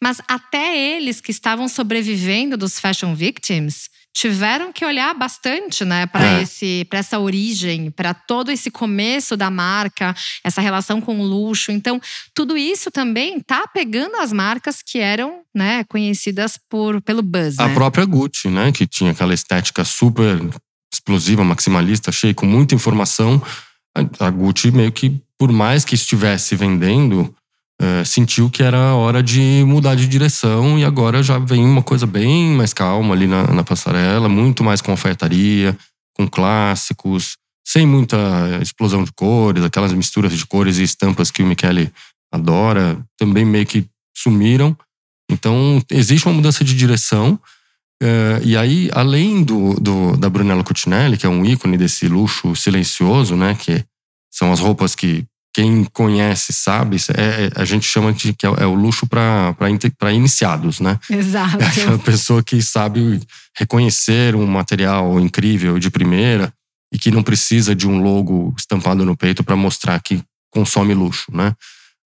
mas 0.00 0.20
até 0.28 0.96
eles 0.96 1.20
que 1.20 1.30
estavam 1.30 1.68
sobrevivendo 1.68 2.56
dos 2.56 2.78
fashion 2.78 3.14
victims 3.14 3.88
tiveram 4.14 4.72
que 4.72 4.84
olhar 4.84 5.14
bastante, 5.14 5.84
né, 5.84 6.06
para 6.06 6.38
é. 6.38 6.42
esse, 6.42 6.84
para 6.88 6.98
essa 6.98 7.18
origem, 7.18 7.90
para 7.90 8.12
todo 8.12 8.50
esse 8.50 8.70
começo 8.70 9.36
da 9.36 9.50
marca, 9.50 10.14
essa 10.44 10.60
relação 10.60 11.00
com 11.00 11.18
o 11.18 11.24
luxo. 11.24 11.72
Então, 11.72 12.00
tudo 12.34 12.56
isso 12.56 12.90
também 12.90 13.40
tá 13.40 13.66
pegando 13.66 14.16
as 14.16 14.32
marcas 14.32 14.82
que 14.82 14.98
eram, 14.98 15.40
né, 15.54 15.84
conhecidas 15.84 16.58
por 16.68 17.00
pelo 17.00 17.22
buzz. 17.22 17.58
A 17.58 17.68
né? 17.68 17.74
própria 17.74 18.04
Gucci, 18.04 18.48
né, 18.48 18.70
que 18.70 18.86
tinha 18.86 19.12
aquela 19.12 19.32
estética 19.32 19.84
super 19.84 20.38
explosiva, 20.92 21.42
maximalista, 21.42 22.12
cheia, 22.12 22.34
com 22.34 22.46
muita 22.46 22.74
informação, 22.74 23.42
a 24.18 24.30
Gucci 24.30 24.70
meio 24.70 24.92
que, 24.92 25.20
por 25.38 25.52
mais 25.52 25.84
que 25.84 25.94
estivesse 25.94 26.56
vendendo, 26.56 27.34
é, 27.80 28.04
sentiu 28.04 28.48
que 28.48 28.62
era 28.62 28.94
hora 28.94 29.22
de 29.22 29.64
mudar 29.66 29.94
de 29.94 30.06
direção 30.06 30.78
e 30.78 30.84
agora 30.84 31.22
já 31.22 31.38
vem 31.38 31.64
uma 31.64 31.82
coisa 31.82 32.06
bem 32.06 32.50
mais 32.50 32.72
calma 32.72 33.14
ali 33.14 33.26
na, 33.26 33.48
na 33.48 33.64
passarela, 33.64 34.28
muito 34.28 34.62
mais 34.62 34.80
com 34.80 34.92
alfaiataria, 34.92 35.76
com 36.14 36.28
clássicos, 36.28 37.36
sem 37.66 37.86
muita 37.86 38.16
explosão 38.60 39.04
de 39.04 39.12
cores, 39.12 39.64
aquelas 39.64 39.92
misturas 39.92 40.36
de 40.36 40.46
cores 40.46 40.78
e 40.78 40.82
estampas 40.82 41.30
que 41.30 41.42
o 41.42 41.46
Michele 41.46 41.92
adora, 42.32 43.04
também 43.18 43.44
meio 43.44 43.66
que 43.66 43.86
sumiram. 44.16 44.76
Então, 45.30 45.82
existe 45.90 46.26
uma 46.26 46.34
mudança 46.34 46.64
de 46.64 46.74
direção 46.74 47.38
Uh, 48.02 48.42
e 48.42 48.56
aí, 48.56 48.90
além 48.92 49.44
do, 49.44 49.74
do, 49.74 50.16
da 50.16 50.28
Brunello 50.28 50.64
Cucinelli, 50.64 51.16
que 51.16 51.24
é 51.24 51.28
um 51.28 51.44
ícone 51.44 51.78
desse 51.78 52.08
luxo 52.08 52.56
silencioso, 52.56 53.36
né? 53.36 53.54
Que 53.54 53.84
são 54.28 54.52
as 54.52 54.58
roupas 54.58 54.96
que 54.96 55.24
quem 55.54 55.84
conhece 55.84 56.52
sabe, 56.52 56.96
é, 57.16 57.44
é 57.44 57.50
a 57.54 57.64
gente 57.64 57.86
chama 57.86 58.12
de 58.12 58.32
que 58.32 58.44
é, 58.44 58.50
é 58.58 58.66
o 58.66 58.74
luxo 58.74 59.06
para 59.06 60.12
iniciados, 60.12 60.80
né? 60.80 60.98
Exato. 61.08 61.58
É 61.62 61.66
aquela 61.66 61.98
pessoa 61.98 62.42
que 62.42 62.60
sabe 62.60 63.20
reconhecer 63.56 64.34
um 64.34 64.46
material 64.46 65.20
incrível 65.20 65.78
de 65.78 65.88
primeira 65.88 66.52
e 66.92 66.98
que 66.98 67.10
não 67.12 67.22
precisa 67.22 67.72
de 67.72 67.86
um 67.86 68.02
logo 68.02 68.52
estampado 68.58 69.04
no 69.04 69.16
peito 69.16 69.44
para 69.44 69.54
mostrar 69.54 70.00
que 70.00 70.20
consome 70.50 70.92
luxo, 70.92 71.30
né? 71.32 71.54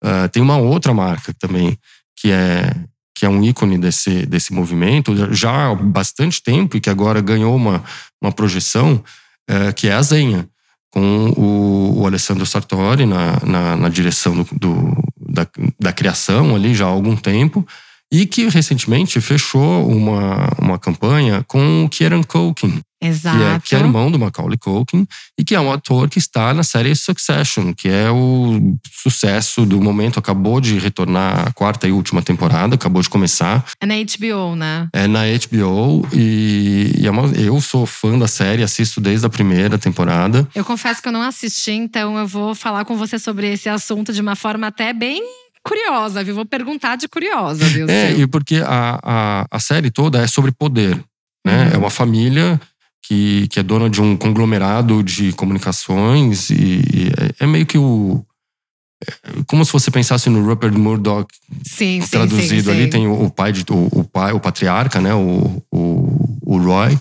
Uh, 0.04 0.28
tem 0.30 0.42
uma 0.42 0.58
outra 0.58 0.92
marca 0.92 1.32
também 1.38 1.78
que 2.16 2.30
é 2.30 2.70
que 3.16 3.25
é 3.25 3.28
um 3.28 3.42
ícone 3.42 3.78
desse, 3.78 4.26
desse 4.26 4.52
movimento 4.52 5.35
já 5.35 5.70
há 5.70 5.75
bastante 5.75 6.42
tempo 6.42 6.76
e 6.76 6.80
que 6.80 6.90
agora 6.90 7.23
ganhou 7.23 7.56
uma, 7.56 7.82
uma 8.20 8.30
projeção, 8.30 9.02
é, 9.49 9.73
que 9.73 9.88
é 9.88 9.94
a 9.94 10.02
Zenha, 10.02 10.46
com 10.90 11.30
o, 11.30 12.02
o 12.02 12.06
Alessandro 12.06 12.44
Sartori 12.44 13.06
na, 13.06 13.40
na, 13.42 13.75
na 13.75 13.88
direção 13.88 14.37
do, 14.37 14.46
do, 14.52 15.12
da, 15.18 15.46
da 15.80 15.92
criação 15.94 16.54
ali 16.54 16.75
já 16.75 16.85
há 16.85 16.88
algum 16.88 17.16
tempo, 17.16 17.66
e 18.12 18.26
que 18.26 18.49
recentemente 18.49 19.18
fechou 19.23 19.88
uma, 19.88 20.50
uma 20.61 20.78
campanha 20.78 21.42
com 21.49 21.85
o 21.85 21.88
Kieran 21.88 22.23
Culkin, 22.23 22.82
Exato. 23.00 23.36
Que 23.36 23.44
é, 23.44 23.60
que 23.60 23.76
é 23.76 23.78
irmão 23.78 24.10
do 24.10 24.18
Macaulay 24.18 24.56
Culkin 24.56 25.06
e 25.38 25.44
que 25.44 25.54
é 25.54 25.60
um 25.60 25.70
ator 25.70 26.08
que 26.08 26.18
está 26.18 26.54
na 26.54 26.62
série 26.62 26.94
Succession, 26.94 27.72
que 27.74 27.88
é 27.88 28.10
o 28.10 28.76
sucesso 28.90 29.66
do 29.66 29.80
momento. 29.80 30.18
Acabou 30.18 30.60
de 30.60 30.78
retornar 30.78 31.48
a 31.48 31.52
quarta 31.52 31.86
e 31.86 31.92
última 31.92 32.22
temporada, 32.22 32.74
acabou 32.74 33.02
de 33.02 33.10
começar. 33.10 33.64
É 33.80 33.86
na 33.86 33.94
HBO, 33.94 34.56
né? 34.56 34.88
É 34.92 35.06
na 35.06 35.20
HBO 35.24 36.08
e, 36.12 36.92
e 36.98 37.06
é 37.06 37.10
uma, 37.10 37.28
eu 37.36 37.60
sou 37.60 37.84
fã 37.84 38.18
da 38.18 38.26
série, 38.26 38.62
assisto 38.62 39.00
desde 39.00 39.26
a 39.26 39.30
primeira 39.30 39.78
temporada. 39.78 40.48
Eu 40.54 40.64
confesso 40.64 41.02
que 41.02 41.08
eu 41.08 41.12
não 41.12 41.22
assisti, 41.22 41.72
então 41.72 42.16
eu 42.16 42.26
vou 42.26 42.54
falar 42.54 42.84
com 42.84 42.96
você 42.96 43.18
sobre 43.18 43.52
esse 43.52 43.68
assunto 43.68 44.12
de 44.12 44.20
uma 44.20 44.34
forma 44.34 44.66
até 44.66 44.92
bem 44.92 45.22
curiosa, 45.62 46.22
viu? 46.24 46.34
Vou 46.34 46.46
perguntar 46.46 46.96
de 46.96 47.08
curiosa, 47.08 47.64
viu? 47.66 47.88
É, 47.90 48.12
e 48.12 48.26
porque 48.26 48.62
a, 48.64 48.98
a, 49.02 49.46
a 49.50 49.60
série 49.60 49.90
toda 49.90 50.22
é 50.22 50.26
sobre 50.26 50.52
poder. 50.52 50.96
Né? 51.44 51.64
Uhum. 51.64 51.74
É 51.74 51.76
uma 51.76 51.90
família 51.90 52.60
que, 53.06 53.46
que 53.48 53.60
é 53.60 53.62
dona 53.62 53.88
de 53.88 54.00
um 54.00 54.16
conglomerado 54.16 55.02
de 55.02 55.32
comunicações 55.32 56.50
e, 56.50 57.12
é, 57.38 57.44
é 57.44 57.46
meio 57.46 57.64
que 57.64 57.78
o. 57.78 58.25
é 59.04 59.42
como 59.46 59.64
se 59.64 59.72
você 59.72 59.90
pensasse 59.90 60.28
no 60.28 60.44
Rupert 60.44 60.76
Murdoch 60.76 61.28
Sim, 61.64 62.00
sim, 62.00 62.08
traduzido 62.10 62.64
sim, 62.64 62.70
ali, 62.70 62.84
sim. 62.84 62.90
tem 62.90 63.06
o, 63.06 63.25
o 63.25 63.30
pai 63.30 63.52
de 63.52 63.64
o, 63.70 63.88
o 63.92 64.04
pai, 64.04 64.32
o 64.32 64.40
patriarca, 64.40 65.00
né? 65.00 65.14
O, 65.14 65.62
o, 65.70 66.38
o 66.42 66.58
Roy. 66.58 66.98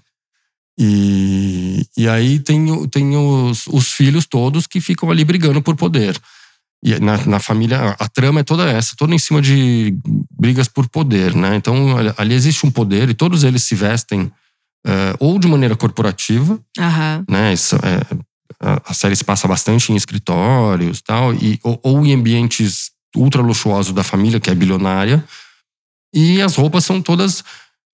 E, 0.77 1.85
e 1.97 2.07
aí 2.07 2.38
tem, 2.39 2.88
tem 2.89 3.15
os, 3.15 3.65
os 3.67 3.91
filhos 3.93 4.25
todos 4.25 4.67
que 4.67 4.81
ficam 4.81 5.09
ali 5.09 5.24
brigando 5.24 5.62
por 5.62 5.75
poder. 5.75 6.19
E 6.83 7.00
na, 7.00 7.17
na 7.25 7.39
família, 7.39 7.95
a 7.97 8.07
trama 8.09 8.41
é 8.41 8.43
toda 8.43 8.69
essa, 8.69 8.93
toda 8.95 9.15
em 9.15 9.17
cima 9.17 9.41
de 9.41 9.97
brigas 10.29 10.67
por 10.67 10.88
poder, 10.88 11.33
né? 11.33 11.55
Então 11.55 11.97
ali- 11.97 12.13
ali 12.17 12.33
existe 12.35 12.65
um 12.65 12.69
poder 12.69 13.09
e 13.09 13.13
todos 13.13 13.43
eles 13.43 13.63
se 13.63 13.74
vestem 13.74 14.31
eh, 14.85 15.15
ou 15.19 15.39
de 15.39 15.47
maneira 15.47 15.75
corporativa, 15.75 16.59
Aham. 16.77 17.25
né? 17.29 17.53
Isso, 17.53 17.75
é, 17.77 18.15
a, 18.59 18.91
a 18.91 18.93
série 18.93 19.15
se 19.15 19.23
passa 19.23 19.47
bastante 19.47 19.91
em 19.91 19.95
escritórios 19.95 21.01
tal, 21.01 21.33
e, 21.33 21.59
ou, 21.63 21.79
ou 21.83 22.05
em 22.05 22.13
ambientes 22.13 22.91
ultra 23.15 23.41
luxuosos 23.41 23.93
da 23.93 24.03
família, 24.03 24.39
que 24.39 24.49
é 24.49 24.55
bilionária. 24.55 25.23
E 26.13 26.41
as 26.41 26.55
roupas 26.55 26.85
são 26.85 27.01
todas 27.01 27.43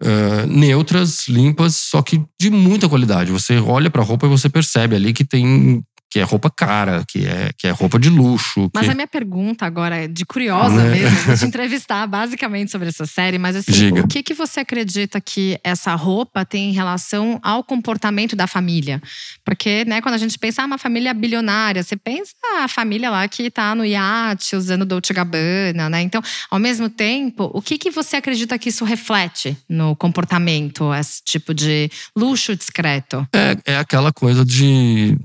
eh, 0.03 0.45
neutras, 0.47 1.27
limpas, 1.27 1.75
só 1.75 2.01
que 2.01 2.23
de 2.39 2.49
muita 2.49 2.89
qualidade. 2.89 3.31
Você 3.31 3.59
olha 3.59 3.89
pra 3.89 4.03
roupa 4.03 4.25
e 4.25 4.29
você 4.29 4.49
percebe 4.49 4.95
ali 4.95 5.13
que 5.13 5.23
tem 5.23 5.83
que 6.11 6.19
é 6.19 6.23
roupa 6.23 6.49
cara, 6.49 7.05
que 7.07 7.25
é, 7.25 7.51
que 7.57 7.65
é 7.65 7.71
roupa 7.71 7.97
de 7.97 8.09
luxo. 8.09 8.69
Mas 8.73 8.83
que... 8.85 8.91
a 8.91 8.93
minha 8.93 9.07
pergunta 9.07 9.65
agora 9.65 9.95
é 9.95 10.07
de 10.09 10.25
curiosa 10.25 10.75
Né? 10.83 10.89
mesmo. 10.89 11.17
Vou 11.19 11.37
te 11.37 11.45
entrevistar 11.47 12.05
basicamente 12.05 12.69
sobre 12.69 12.89
essa 12.89 13.05
série, 13.05 13.37
mas 13.37 13.55
assim, 13.55 13.71
Diga. 13.71 14.01
o 14.01 14.07
que, 14.07 14.21
que 14.21 14.33
você 14.33 14.59
acredita 14.59 15.21
que 15.21 15.57
essa 15.63 15.95
roupa 15.95 16.43
tem 16.43 16.69
em 16.69 16.73
relação 16.73 17.39
ao 17.41 17.63
comportamento 17.63 18.35
da 18.35 18.45
família? 18.45 19.01
Porque, 19.45 19.85
né, 19.85 20.01
quando 20.01 20.15
a 20.15 20.17
gente 20.17 20.37
pensa, 20.37 20.61
ah, 20.61 20.65
uma 20.65 20.77
família 20.77 21.13
bilionária, 21.13 21.81
você 21.81 21.95
pensa 21.95 22.33
a 22.61 22.67
família 22.67 23.09
lá 23.09 23.25
que 23.29 23.49
tá 23.49 23.73
no 23.73 23.85
iate 23.85 24.57
usando 24.57 24.85
Dolce 24.85 25.13
Gabbana, 25.13 25.89
né? 25.89 26.01
Então, 26.01 26.21
ao 26.49 26.59
mesmo 26.59 26.89
tempo, 26.89 27.49
o 27.53 27.61
que, 27.61 27.77
que 27.77 27.89
você 27.89 28.17
acredita 28.17 28.59
que 28.59 28.67
isso 28.67 28.83
reflete 28.83 29.55
no 29.69 29.95
comportamento, 29.95 30.93
esse 30.93 31.21
tipo 31.23 31.53
de 31.53 31.89
luxo 32.13 32.53
discreto? 32.53 33.25
É, 33.33 33.73
é 33.73 33.77
aquela 33.77 34.11
coisa 34.11 34.43
de 34.43 35.17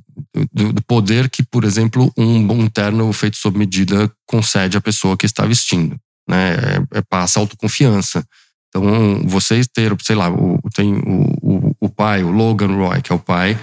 do, 0.53 0.73
do 0.73 0.83
poder 0.83 1.29
que, 1.29 1.43
por 1.43 1.65
exemplo, 1.65 2.13
um 2.17 2.47
bom 2.47 2.67
terno 2.69 3.13
feito 3.13 3.37
sob 3.37 3.59
medida 3.59 4.11
concede 4.27 4.77
à 4.77 4.81
pessoa 4.81 5.17
que 5.17 5.27
está 5.27 5.45
vestindo. 5.45 5.97
Né? 6.29 6.55
É, 6.55 6.99
é, 6.99 7.03
passa 7.03 7.39
autoconfiança. 7.39 8.25
Então, 8.69 9.23
vocês 9.25 9.67
ter, 9.67 9.95
sei 10.03 10.17
lá, 10.17 10.29
o, 10.31 10.61
tem 10.75 10.95
o, 10.95 11.33
o, 11.43 11.77
o 11.81 11.89
pai, 11.89 12.23
o 12.23 12.31
Logan 12.31 12.75
Roy, 12.75 13.01
que 13.01 13.13
é 13.13 13.15
o 13.15 13.19
pai, 13.19 13.59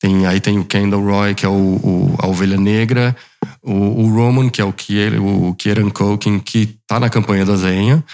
tem, 0.00 0.26
aí 0.26 0.40
tem 0.40 0.58
o 0.58 0.64
Kendall 0.64 1.04
Roy, 1.04 1.34
que 1.34 1.46
é 1.46 1.48
o, 1.48 1.52
o- 1.52 2.16
a 2.18 2.26
ovelha 2.26 2.56
negra, 2.56 3.16
o, 3.62 4.08
Roman, 4.08 4.48
que 4.48 4.60
é 4.60 4.64
o, 4.64 4.72
Kier, 4.72 5.20
o 5.22 5.54
Kieran 5.54 5.90
Culkin, 5.90 6.38
que 6.38 6.78
tá 6.86 7.00
na 7.00 7.10
campanha 7.10 7.44
da 7.44 7.56
Zenha, 7.56 8.04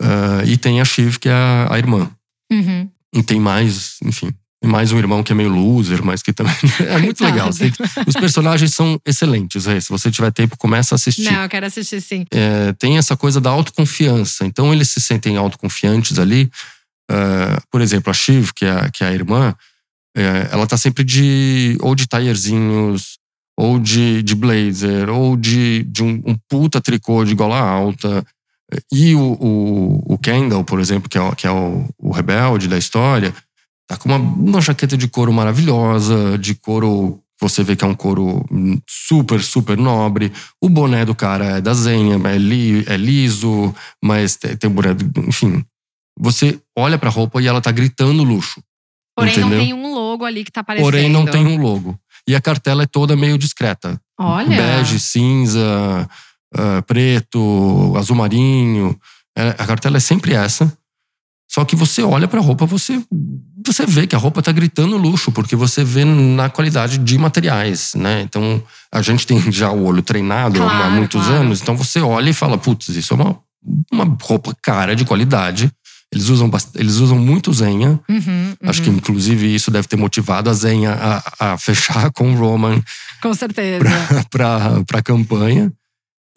ah, 0.00 0.42
e 0.44 0.56
tem 0.56 0.80
a 0.80 0.84
Shiv, 0.84 1.18
que 1.18 1.28
é 1.28 1.32
a, 1.32 1.68
a 1.70 1.78
irmã. 1.78 2.10
Uhum. 2.50 2.88
E 3.14 3.22
tem 3.22 3.40
mais, 3.40 3.96
enfim, 4.04 4.30
mais 4.66 4.92
um 4.92 4.98
irmão 4.98 5.22
que 5.22 5.32
é 5.32 5.34
meio 5.34 5.48
loser, 5.48 6.04
mas 6.04 6.22
que 6.22 6.32
também 6.32 6.54
é 6.88 6.98
muito 6.98 7.22
legal. 7.24 7.50
Que- 7.50 7.72
os 8.06 8.14
personagens 8.14 8.74
são 8.74 9.00
excelentes, 9.06 9.66
Rê. 9.66 9.80
Se 9.80 9.88
você 9.88 10.10
tiver 10.10 10.30
tempo, 10.32 10.56
começa 10.56 10.94
a 10.94 10.96
assistir. 10.96 11.24
Não, 11.30 11.42
eu 11.42 11.48
quero 11.48 11.66
assistir 11.66 12.00
sim. 12.00 12.24
É, 12.30 12.72
tem 12.74 12.98
essa 12.98 13.16
coisa 13.16 13.40
da 13.40 13.50
autoconfiança. 13.50 14.44
Então 14.44 14.72
eles 14.72 14.90
se 14.90 15.00
sentem 15.00 15.36
autoconfiantes 15.36 16.18
ali. 16.18 16.50
Ah, 17.10 17.60
por 17.70 17.80
exemplo, 17.80 18.10
a 18.10 18.14
Shiv, 18.14 18.50
que 18.54 18.64
é, 18.64 18.70
a- 18.70 18.90
que 18.90 19.04
é 19.04 19.08
a 19.08 19.12
irmã, 19.12 19.54
é, 20.16 20.48
ela 20.50 20.66
tá 20.66 20.76
sempre 20.76 21.04
de 21.04 21.76
ou 21.80 21.94
de 21.94 22.06
taierzinhos, 22.08 23.18
ou 23.58 23.78
de, 23.78 24.22
de 24.22 24.34
blazer, 24.34 25.08
ou 25.08 25.36
de, 25.36 25.82
de 25.84 26.02
um, 26.02 26.22
um 26.26 26.36
puta 26.48 26.80
tricô 26.80 27.24
de 27.24 27.34
gola 27.34 27.58
alta. 27.58 28.24
E 28.92 29.14
o, 29.14 29.20
o, 29.40 30.14
o 30.14 30.18
Kendall, 30.18 30.64
por 30.64 30.80
exemplo, 30.80 31.08
que 31.08 31.16
é, 31.16 31.20
o- 31.20 31.34
que 31.36 31.46
é 31.46 31.50
o, 31.50 31.88
o 31.98 32.10
rebelde 32.10 32.66
da 32.68 32.76
história, 32.76 33.32
tá 33.86 33.96
com 33.96 34.08
uma, 34.08 34.18
uma 34.18 34.60
jaqueta 34.60 34.96
de 34.96 35.08
couro 35.08 35.32
maravilhosa, 35.32 36.38
de 36.38 36.54
couro. 36.54 37.20
Você 37.40 37.62
vê 37.62 37.76
que 37.76 37.84
é 37.84 37.88
um 37.88 37.94
couro 37.94 38.44
super, 38.88 39.42
super 39.42 39.76
nobre. 39.76 40.32
O 40.60 40.68
boné 40.68 41.04
do 41.04 41.14
cara 41.14 41.58
é 41.58 41.60
da 41.60 41.74
Zenha, 41.74 42.16
é, 42.28 42.38
li, 42.38 42.84
é 42.86 42.96
liso, 42.96 43.74
mas 44.02 44.36
tem, 44.36 44.70
um 44.70 44.72
boné. 44.72 44.96
Enfim. 45.26 45.64
Você 46.18 46.58
olha 46.76 46.98
pra 46.98 47.10
roupa 47.10 47.42
e 47.42 47.46
ela 47.46 47.60
tá 47.60 47.70
gritando 47.70 48.24
luxo. 48.24 48.62
Porém, 49.14 49.38
não 49.38 49.48
Entendeu? 49.48 49.60
tem 49.60 49.74
um 49.74 49.94
logo 49.94 50.24
ali 50.24 50.44
que 50.44 50.50
tá 50.50 50.60
aparecendo. 50.60 50.86
Porém, 50.86 51.10
não 51.10 51.26
tem 51.26 51.46
um 51.46 51.60
logo. 51.60 51.98
E 52.28 52.34
a 52.34 52.40
cartela 52.40 52.82
é 52.82 52.86
toda 52.86 53.16
meio 53.16 53.38
discreta. 53.38 54.00
Olha. 54.18 54.56
Bege, 54.56 54.98
cinza, 54.98 56.08
ah, 56.54 56.82
preto, 56.86 57.94
azul 57.96 58.16
marinho. 58.16 58.98
É, 59.36 59.50
a 59.50 59.66
cartela 59.66 59.98
é 59.98 60.00
sempre 60.00 60.34
essa. 60.34 60.72
Só 61.50 61.64
que 61.64 61.76
você 61.76 62.02
olha 62.02 62.26
pra 62.26 62.40
roupa, 62.40 62.66
você, 62.66 63.00
você 63.66 63.86
vê 63.86 64.06
que 64.06 64.14
a 64.14 64.18
roupa 64.18 64.42
tá 64.42 64.52
gritando 64.52 64.96
luxo, 64.96 65.30
porque 65.32 65.54
você 65.56 65.84
vê 65.84 66.04
na 66.04 66.48
qualidade 66.48 66.98
de 66.98 67.18
materiais, 67.18 67.94
né? 67.94 68.22
Então, 68.22 68.62
a 68.92 69.02
gente 69.02 69.26
tem 69.26 69.50
já 69.52 69.70
o 69.70 69.84
olho 69.84 70.02
treinado 70.02 70.62
há 70.62 70.68
Claro, 70.68 70.90
muitos 70.92 71.22
claro. 71.24 71.40
anos, 71.42 71.60
então 71.60 71.76
você 71.76 72.00
olha 72.00 72.30
e 72.30 72.34
fala, 72.34 72.56
putz, 72.58 72.88
isso 72.88 73.14
é 73.14 73.16
uma, 73.16 73.38
uma 73.92 74.16
roupa 74.22 74.54
cara, 74.62 74.94
de 74.96 75.04
qualidade. 75.04 75.70
Eles 76.12 76.28
usam, 76.28 76.50
eles 76.76 76.96
usam 76.96 77.18
muito 77.18 77.52
zenha. 77.52 77.98
Uhum, 78.08 78.54
Acho 78.62 78.80
que, 78.82 78.88
uhum. 78.88 78.96
inclusive, 78.96 79.52
isso 79.54 79.70
deve 79.70 79.88
ter 79.88 79.96
motivado 79.96 80.48
a 80.48 80.52
Zenha 80.52 80.92
a, 80.92 81.52
a 81.54 81.58
fechar 81.58 82.10
com 82.14 82.32
o 82.32 82.36
Roman 82.36 82.80
Com 83.20 83.34
certeza. 83.34 83.84
para 84.30 84.82
a 84.94 85.02
campanha. 85.02 85.72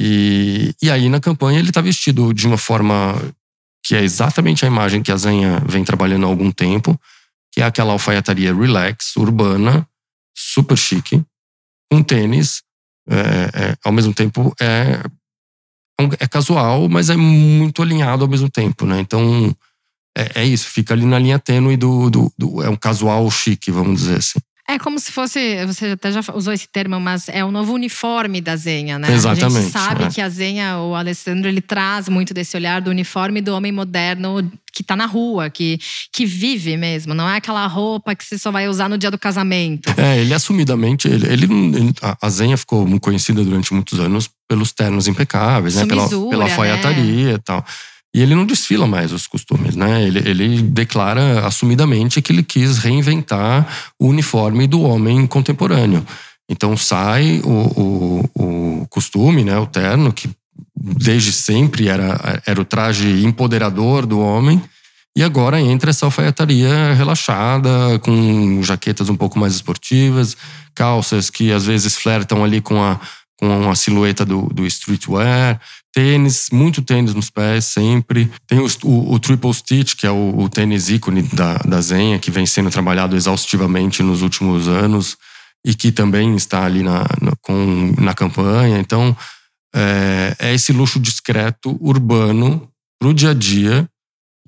E, 0.01 0.73
e 0.81 0.89
aí, 0.89 1.07
na 1.07 1.19
campanha, 1.19 1.59
ele 1.59 1.71
tá 1.71 1.81
vestido 1.81 2.33
de 2.33 2.47
uma 2.47 2.57
forma 2.57 3.15
que 3.85 3.95
é 3.95 4.03
exatamente 4.03 4.65
a 4.65 4.67
imagem 4.67 5.01
que 5.01 5.11
a 5.11 5.17
Zenha 5.17 5.61
vem 5.67 5.83
trabalhando 5.83 6.25
há 6.25 6.29
algum 6.29 6.51
tempo, 6.51 6.99
que 7.51 7.61
é 7.61 7.65
aquela 7.65 7.93
alfaiataria 7.93 8.53
relax, 8.53 9.15
urbana, 9.17 9.87
super 10.37 10.77
chique, 10.77 11.23
com 11.91 12.03
tênis, 12.03 12.61
é, 13.09 13.15
é, 13.71 13.75
ao 13.83 13.91
mesmo 13.91 14.13
tempo 14.13 14.53
é, 14.61 15.01
é 16.19 16.27
casual, 16.27 16.87
mas 16.87 17.09
é 17.09 17.15
muito 17.15 17.81
alinhado 17.81 18.23
ao 18.23 18.29
mesmo 18.29 18.49
tempo, 18.49 18.85
né? 18.85 18.99
Então, 18.99 19.55
é, 20.17 20.41
é 20.41 20.45
isso, 20.45 20.67
fica 20.69 20.93
ali 20.93 21.05
na 21.05 21.19
linha 21.19 21.39
tênue 21.39 21.75
do, 21.77 22.09
do, 22.09 22.31
do- 22.37 22.63
É 22.63 22.69
um 22.69 22.75
casual 22.75 23.29
chique, 23.31 23.71
vamos 23.71 24.01
dizer 24.01 24.17
assim. 24.19 24.39
É 24.71 24.77
como 24.77 24.99
se 24.99 25.11
fosse, 25.11 25.65
você 25.65 25.87
até 25.87 26.11
já 26.11 26.21
usou 26.33 26.53
esse 26.53 26.67
termo, 26.67 26.99
mas 26.99 27.27
é 27.27 27.43
o 27.43 27.49
novo 27.51 27.73
uniforme 27.73 28.39
da 28.39 28.55
Zenha, 28.55 28.99
né? 28.99 29.07
A 29.07 29.11
Exatamente, 29.11 29.61
gente 29.63 29.71
sabe 29.71 30.03
é. 30.03 30.09
que 30.09 30.21
a 30.21 30.29
Zenha, 30.29 30.77
o 30.77 30.93
Alessandro, 30.93 31.49
ele 31.49 31.59
traz 31.59 32.07
muito 32.07 32.35
desse 32.35 32.55
olhar 32.55 32.79
do 32.79 32.91
uniforme 32.91 33.41
do 33.41 33.51
homem 33.55 33.71
moderno 33.71 34.47
que 34.71 34.83
tá 34.83 34.95
na 34.95 35.07
rua, 35.07 35.49
que, 35.49 35.79
que 36.13 36.23
vive 36.23 36.77
mesmo. 36.77 37.15
Não 37.15 37.27
é 37.27 37.37
aquela 37.37 37.65
roupa 37.65 38.13
que 38.13 38.23
você 38.23 38.37
só 38.37 38.51
vai 38.51 38.67
usar 38.69 38.87
no 38.87 38.97
dia 38.97 39.09
do 39.09 39.17
casamento. 39.17 39.89
É, 39.97 40.19
ele 40.19 40.35
assumidamente, 40.35 41.07
ele, 41.07 41.25
ele, 41.25 41.45
ele- 41.45 41.93
a- 42.03 42.15
a 42.21 42.29
Zenha 42.29 42.55
ficou 42.55 42.87
conhecida 42.99 43.43
durante 43.43 43.73
muitos 43.73 43.99
anos 43.99 44.29
pelos 44.47 44.71
ternos 44.71 45.07
impecáveis, 45.07 45.75
né? 45.75 45.85
Pela, 45.87 46.07
pela 46.07 46.45
né? 46.45 46.51
alfaiataria 46.51 47.31
e 47.33 47.39
tal. 47.39 47.65
E 48.13 48.21
ele 48.21 48.33
não 48.33 48.45
desfila 48.45 48.87
mais 48.87 49.11
os 49.11 49.27
costumes, 49.27 49.75
né? 49.75 50.03
Ele, 50.03 50.19
ele 50.27 50.61
declara 50.63 51.45
assumidamente 51.45 52.21
que 52.21 52.31
ele 52.31 52.41
quis 52.41 52.79
reinventar 52.79 53.67
o 53.99 54.07
uniforme 54.07 54.65
do 54.65 54.81
homem 54.81 55.27
contemporâneo. 55.27 56.05
Então 56.49 56.75
sai 56.75 57.39
o, 57.43 58.29
o, 58.33 58.81
o 58.81 58.87
costume, 58.89 59.43
né? 59.43 59.57
O 59.59 59.67
terno, 59.67 60.11
que 60.11 60.27
desde 60.75 61.31
sempre 61.31 61.87
era, 61.87 62.41
era 62.45 62.59
o 62.59 62.65
traje 62.65 63.23
empoderador 63.23 64.05
do 64.07 64.19
homem. 64.19 64.61
E 65.15 65.23
agora 65.23 65.59
entra 65.59 65.89
essa 65.89 66.05
alfaiataria 66.05 66.93
relaxada, 66.93 67.99
com 67.99 68.61
jaquetas 68.63 69.09
um 69.09 69.15
pouco 69.15 69.37
mais 69.37 69.53
esportivas, 69.53 70.37
calças 70.73 71.29
que 71.29 71.51
às 71.51 71.65
vezes 71.65 71.95
flertam 71.97 72.43
ali 72.43 72.61
com 72.61 72.81
a, 72.81 72.99
com 73.37 73.69
a 73.69 73.75
silhueta 73.75 74.25
do, 74.25 74.43
do 74.53 74.65
streetwear. 74.65 75.59
Tênis, 75.93 76.49
muito 76.51 76.81
tênis 76.81 77.13
nos 77.13 77.29
pés, 77.29 77.65
sempre. 77.65 78.31
Tem 78.45 78.59
o, 78.59 78.67
o, 78.83 79.19
Triple 79.19 79.53
Stitch, 79.53 79.95
que 79.95 80.05
é 80.05 80.11
o, 80.11 80.37
o, 80.37 80.49
tênis 80.49 80.89
ícone 80.89 81.23
da, 81.23 81.55
da 81.57 81.81
Zenha, 81.81 82.19
que 82.19 82.29
vem 82.29 82.45
sendo 82.45 82.69
trabalhado 82.69 83.15
exaustivamente 83.15 84.03
nos 84.03 84.21
últimos 84.21 84.67
anos 84.67 85.17
e 85.65 85.73
que 85.73 85.91
também 85.91 86.35
está 86.35 86.63
ali 86.63 86.83
na, 86.83 87.05
na, 87.21 87.33
com, 87.41 87.93
na 87.97 88.13
campanha. 88.13 88.77
Então, 88.77 89.15
é, 89.75 90.35
é 90.39 90.53
esse 90.53 90.71
luxo 90.71 90.99
discreto, 90.99 91.77
urbano, 91.81 92.69
para 92.99 93.09
o 93.09 93.13
dia 93.13 93.31
a 93.31 93.33
dia, 93.33 93.89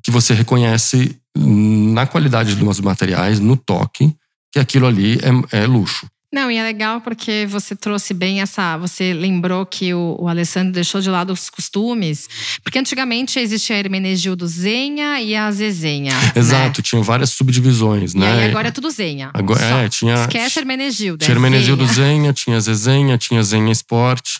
que 0.04 0.12
você 0.12 0.34
reconhece 0.34 1.18
na 1.36 2.06
qualidade 2.06 2.56
dos 2.56 2.80
materiais, 2.80 3.40
no 3.40 3.56
toque, 3.56 4.16
que 4.52 4.60
aquilo 4.60 4.86
ali 4.86 5.20
é, 5.52 5.62
é 5.62 5.66
luxo. 5.66 6.08
Não, 6.32 6.50
e 6.50 6.56
é 6.56 6.64
legal 6.64 7.02
porque 7.02 7.46
você 7.50 7.76
trouxe 7.76 8.14
bem 8.14 8.42
essa. 8.42 8.78
Você 8.78 9.14
lembrou 9.14 9.66
que 9.66 9.94
o, 9.94 10.16
o 10.18 10.28
Alessandro 10.30 10.72
deixou 10.72 11.02
de 11.02 11.10
lado 11.10 11.34
os 11.34 11.50
costumes. 11.50 12.30
Porque 12.64 12.80
antigamente 12.80 13.38
existia 13.38 13.76
a 13.76 13.80
Hermenegildo 13.80 14.48
Zenha 14.48 15.22
e 15.22 15.36
a 15.36 15.52
Zezenha. 15.52 16.14
Né? 16.14 16.32
Exato, 16.36 16.80
né? 16.80 16.84
tinham 16.84 17.04
várias 17.04 17.32
subdivisões, 17.32 18.16
né? 18.16 18.48
E 18.48 18.50
agora 18.50 18.70
é 18.70 18.72
tudo 18.72 18.90
Zenha. 18.90 19.30
Agora, 19.34 19.84
é, 19.84 19.90
tinha. 19.90 20.16
Esquece 20.16 20.60
Hermenegildo. 20.60 21.26
Tinha 21.26 21.34
é 21.34 21.36
Hermenegildo 21.36 21.86
Zenha. 21.86 22.02
Zenha, 22.02 22.34
tinha 22.34 22.60
Zezenha, 22.62 23.18
tinha 23.18 23.44
Zenha 23.44 23.72
Sport. 23.74 24.38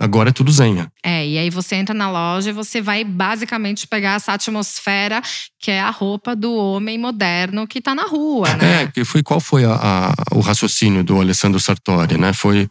Agora 0.00 0.30
é 0.30 0.32
tudo 0.32 0.50
Zenha. 0.50 0.90
É, 1.04 1.28
e 1.28 1.36
aí 1.36 1.50
você 1.50 1.76
entra 1.76 1.94
na 1.94 2.10
loja 2.10 2.48
e 2.48 2.54
você 2.54 2.80
vai 2.80 3.04
basicamente 3.04 3.86
pegar 3.86 4.14
essa 4.14 4.32
atmosfera 4.32 5.20
que 5.58 5.70
é 5.70 5.78
a 5.78 5.90
roupa 5.90 6.34
do 6.34 6.54
homem 6.54 6.96
moderno 6.96 7.66
que 7.66 7.80
está 7.80 7.94
na 7.94 8.04
rua, 8.04 8.48
né? 8.56 8.84
É, 8.84 8.86
que 8.86 9.04
foi 9.04 9.22
qual 9.22 9.40
foi 9.40 9.66
a, 9.66 9.74
a, 9.74 10.14
o 10.34 10.40
raciocínio 10.40 11.04
do 11.04 11.20
Alessandro 11.20 11.60
Sartori, 11.60 12.16
né? 12.16 12.32
Foi 12.32 12.66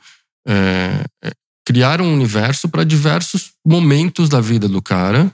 é, 0.47 1.05
é 1.23 1.31
criar 1.63 2.01
um 2.01 2.11
universo 2.11 2.67
para 2.67 2.83
diversos 2.83 3.51
momentos 3.63 4.27
da 4.27 4.41
vida 4.41 4.67
do 4.67 4.81
cara. 4.81 5.31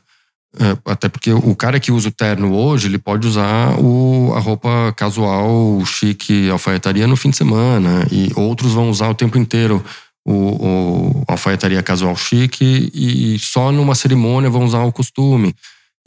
É, 0.59 0.91
até 0.91 1.07
porque 1.07 1.31
o 1.31 1.55
cara 1.55 1.79
que 1.79 1.93
usa 1.93 2.09
o 2.09 2.11
terno 2.11 2.53
hoje, 2.53 2.87
ele 2.87 2.97
pode 2.97 3.25
usar 3.25 3.79
o, 3.79 4.33
a 4.35 4.39
roupa 4.39 4.93
casual, 4.97 5.81
chique, 5.85 6.49
alfaiataria 6.49 7.07
no 7.07 7.15
fim 7.15 7.29
de 7.29 7.37
semana. 7.37 8.05
E 8.11 8.33
outros 8.35 8.73
vão 8.73 8.89
usar 8.89 9.07
o 9.07 9.15
tempo 9.15 9.37
inteiro 9.37 9.81
o, 10.25 10.33
o 10.33 11.23
alfaiataria 11.27 11.83
casual 11.83 12.15
chique 12.15 12.91
e 12.93 13.37
só 13.39 13.71
numa 13.71 13.93
cerimônia 13.93 14.49
vão 14.49 14.65
usar 14.65 14.83
o 14.83 14.91
costume. 14.91 15.53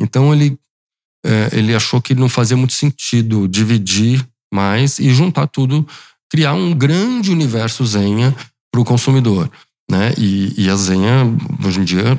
Então 0.00 0.34
ele, 0.34 0.58
é, 1.24 1.50
ele 1.52 1.74
achou 1.74 2.02
que 2.02 2.14
não 2.14 2.28
fazia 2.28 2.56
muito 2.56 2.72
sentido 2.72 3.46
dividir 3.46 4.26
mais 4.52 4.98
e 4.98 5.12
juntar 5.14 5.46
tudo, 5.46 5.86
criar 6.30 6.54
um 6.54 6.74
grande 6.74 7.30
universo 7.30 7.86
Zenha 7.86 8.34
para 8.72 8.80
o 8.80 8.84
consumidor. 8.84 9.50
Né? 9.90 10.12
E, 10.18 10.54
e, 10.56 10.68
a 10.68 10.76
Zenha, 10.76 11.24
hoje 11.64 11.80
em 11.80 11.84
dia, 11.84 12.18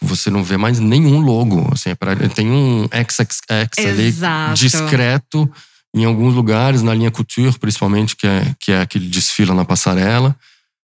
você 0.00 0.30
não 0.30 0.44
vê 0.44 0.56
mais 0.56 0.78
nenhum 0.78 1.20
logo. 1.20 1.68
Assim, 1.72 1.90
é 1.90 2.28
tem 2.28 2.50
um 2.50 2.84
XXX 2.84 3.86
ali 3.86 4.14
discreto 4.54 5.50
em 5.94 6.04
alguns 6.04 6.34
lugares, 6.34 6.82
na 6.82 6.94
linha 6.94 7.10
couture, 7.10 7.58
principalmente, 7.58 8.14
que 8.14 8.26
é, 8.26 8.54
que 8.60 8.72
é 8.72 8.80
aquele 8.80 9.08
desfila 9.08 9.54
na 9.54 9.64
passarela. 9.64 10.36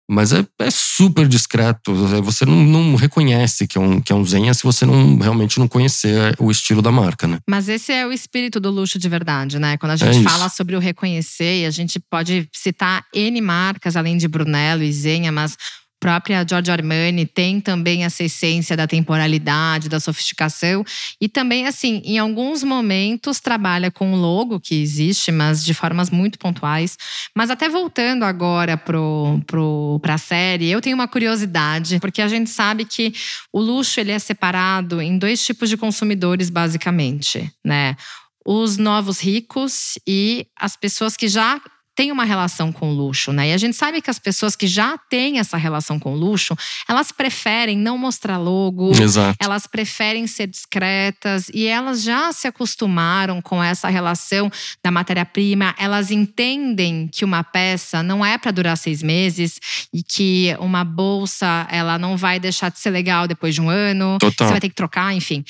Mas 0.10 0.32
é, 0.32 0.46
é, 0.60 0.70
super 0.70 1.28
discreto. 1.28 1.94
Você 2.24 2.46
não, 2.46 2.64
não, 2.64 2.96
reconhece 2.96 3.68
que 3.68 3.78
é, 3.78 3.82
um, 3.82 4.00
que 4.00 4.12
é 4.14 4.16
um 4.16 4.24
Zenha 4.24 4.54
se 4.54 4.64
você 4.64 4.86
não 4.86 5.18
realmente 5.18 5.58
não 5.60 5.68
conhecer 5.68 6.36
o 6.40 6.52
estilo 6.52 6.82
da 6.82 6.92
marca, 6.92 7.28
né? 7.28 7.40
Mas 7.50 7.68
esse 7.68 7.92
é 7.92 8.06
o 8.06 8.12
espírito 8.12 8.60
do 8.60 8.70
luxo 8.70 9.00
de 9.00 9.10
verdade, 9.10 9.58
né? 9.58 9.78
Quando 9.78 9.94
a 9.94 9.96
gente 9.96 10.20
é 10.20 10.30
fala 10.30 10.48
sobre 10.48 10.76
o 10.76 10.80
reconhecer, 10.80 11.62
e 11.62 11.66
a 11.66 11.72
gente 11.72 12.00
pode 12.00 12.48
citar 12.54 13.04
N 13.14 13.42
marcas, 13.42 13.96
além 13.96 14.18
de 14.18 14.28
Brunello 14.28 14.84
e 14.84 14.92
Zenha, 14.92 15.32
mas 15.32 15.58
própria 16.06 16.46
Giorgio 16.48 16.72
Armani 16.72 17.26
tem 17.26 17.60
também 17.60 18.06
essa 18.06 18.24
essência 18.24 18.78
da 18.78 18.86
temporalidade, 18.86 19.90
da 19.90 20.00
sofisticação. 20.00 20.86
E 21.20 21.28
também, 21.28 21.66
assim, 21.66 22.00
em 22.06 22.20
alguns 22.20 22.64
momentos 22.64 23.40
trabalha 23.40 23.90
com 23.90 24.14
o 24.14 24.16
logo 24.16 24.60
que 24.60 24.80
existe, 24.80 25.32
mas 25.32 25.66
de 25.66 25.74
formas 25.74 26.12
muito 26.12 26.38
pontuais. 26.38 26.96
Mas 27.34 27.50
até 27.50 27.68
voltando 27.68 28.22
agora 28.22 28.78
para 28.78 29.00
pro, 29.48 30.00
a 30.08 30.18
série, 30.20 30.70
eu 30.70 30.80
tenho 30.80 30.96
uma 30.96 31.08
curiosidade, 31.08 32.00
porque 32.00 32.22
a 32.22 32.28
gente 32.28 32.52
sabe 32.52 32.86
que 32.86 33.12
o 33.52 33.60
luxo 33.60 34.00
ele 34.00 34.12
é 34.12 34.20
separado 34.20 35.02
em 35.02 35.18
dois 35.18 35.44
tipos 35.44 35.70
de 35.70 35.76
consumidores, 35.76 36.52
basicamente, 36.52 37.52
né? 37.64 37.98
Os 38.46 38.78
novos 38.78 39.20
ricos 39.20 39.98
e 40.06 40.46
as 40.56 40.76
pessoas 40.76 41.18
que 41.18 41.28
já 41.28 41.60
tem 41.96 42.12
uma 42.12 42.26
relação 42.26 42.72
com 42.72 42.92
luxo, 42.92 43.32
né? 43.32 43.50
E 43.50 43.54
a 43.54 43.58
gente 43.58 43.76
sabe 43.76 44.02
que 44.02 44.10
as 44.10 44.20
pessoas 44.20 44.56
que 44.56 44.68
já 44.68 44.98
têm 45.10 45.40
essa 45.40 45.56
relação 45.56 45.98
com 45.98 46.14
luxo, 46.14 46.56
elas 46.88 47.12
preferem 47.12 47.78
não 47.78 47.98
mostrar 47.98 48.38
logo, 48.38 48.92
Exato. 48.92 49.38
elas 49.42 49.66
preferem 49.66 50.28
ser 50.28 50.48
discretas 50.48 51.50
e 51.54 51.66
elas 51.66 52.04
já 52.04 52.34
se 52.34 52.48
acostumaram 52.48 53.42
com 53.42 53.64
essa 53.64 53.88
relação 53.88 54.52
da 54.84 54.92
matéria-prima. 54.92 55.74
Elas 55.80 56.12
entendem 56.12 57.08
que 57.08 57.24
uma 57.24 57.44
peça 57.44 58.04
não 58.04 58.26
é 58.26 58.38
para 58.38 58.52
durar 58.52 58.78
seis 58.78 59.02
meses 59.02 59.60
e 59.94 60.04
que 60.04 60.56
uma 60.60 60.84
bolsa 60.84 61.66
ela 61.72 61.98
não 61.98 62.18
vai 62.18 62.40
deixar 62.40 62.70
de 62.70 62.80
ser 62.80 62.90
legal 62.90 63.28
depois 63.28 63.56
de 63.56 63.62
um 63.62 63.70
ano. 63.70 64.18
Total. 64.20 64.48
Você 64.48 64.52
vai 64.52 64.60
ter 64.60 64.70
que 64.70 64.76
trocar, 64.76 65.14
enfim. 65.14 65.46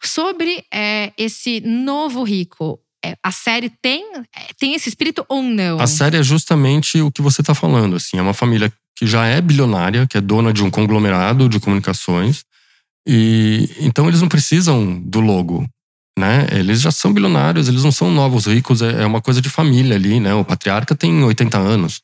Sobre 0.00 0.64
é, 0.72 1.12
esse 1.18 1.60
novo 1.60 2.22
rico, 2.22 2.80
a 3.22 3.30
série 3.30 3.70
tem, 3.70 4.04
é, 4.16 4.52
tem 4.58 4.74
esse 4.74 4.88
espírito 4.88 5.24
ou 5.28 5.42
não? 5.42 5.80
A 5.80 5.86
série 5.86 6.16
é 6.16 6.22
justamente 6.22 7.00
o 7.00 7.10
que 7.10 7.22
você 7.22 7.40
está 7.40 7.54
falando. 7.54 7.96
Assim, 7.96 8.18
é 8.18 8.22
uma 8.22 8.34
família 8.34 8.72
que 8.96 9.06
já 9.06 9.26
é 9.26 9.40
bilionária, 9.40 10.06
que 10.06 10.18
é 10.18 10.20
dona 10.20 10.52
de 10.52 10.62
um 10.62 10.70
conglomerado 10.70 11.48
de 11.48 11.60
comunicações. 11.60 12.44
E 13.06 13.70
então 13.80 14.08
eles 14.08 14.20
não 14.20 14.28
precisam 14.28 14.98
do 15.00 15.20
logo, 15.20 15.66
né? 16.18 16.46
Eles 16.50 16.80
já 16.80 16.90
são 16.90 17.12
bilionários, 17.12 17.68
eles 17.68 17.84
não 17.84 17.92
são 17.92 18.10
novos 18.10 18.46
ricos, 18.46 18.82
é, 18.82 19.02
é 19.02 19.06
uma 19.06 19.22
coisa 19.22 19.40
de 19.40 19.48
família 19.48 19.94
ali, 19.94 20.18
né? 20.18 20.34
O 20.34 20.44
patriarca 20.44 20.94
tem 20.94 21.22
80 21.22 21.56
anos. 21.56 22.02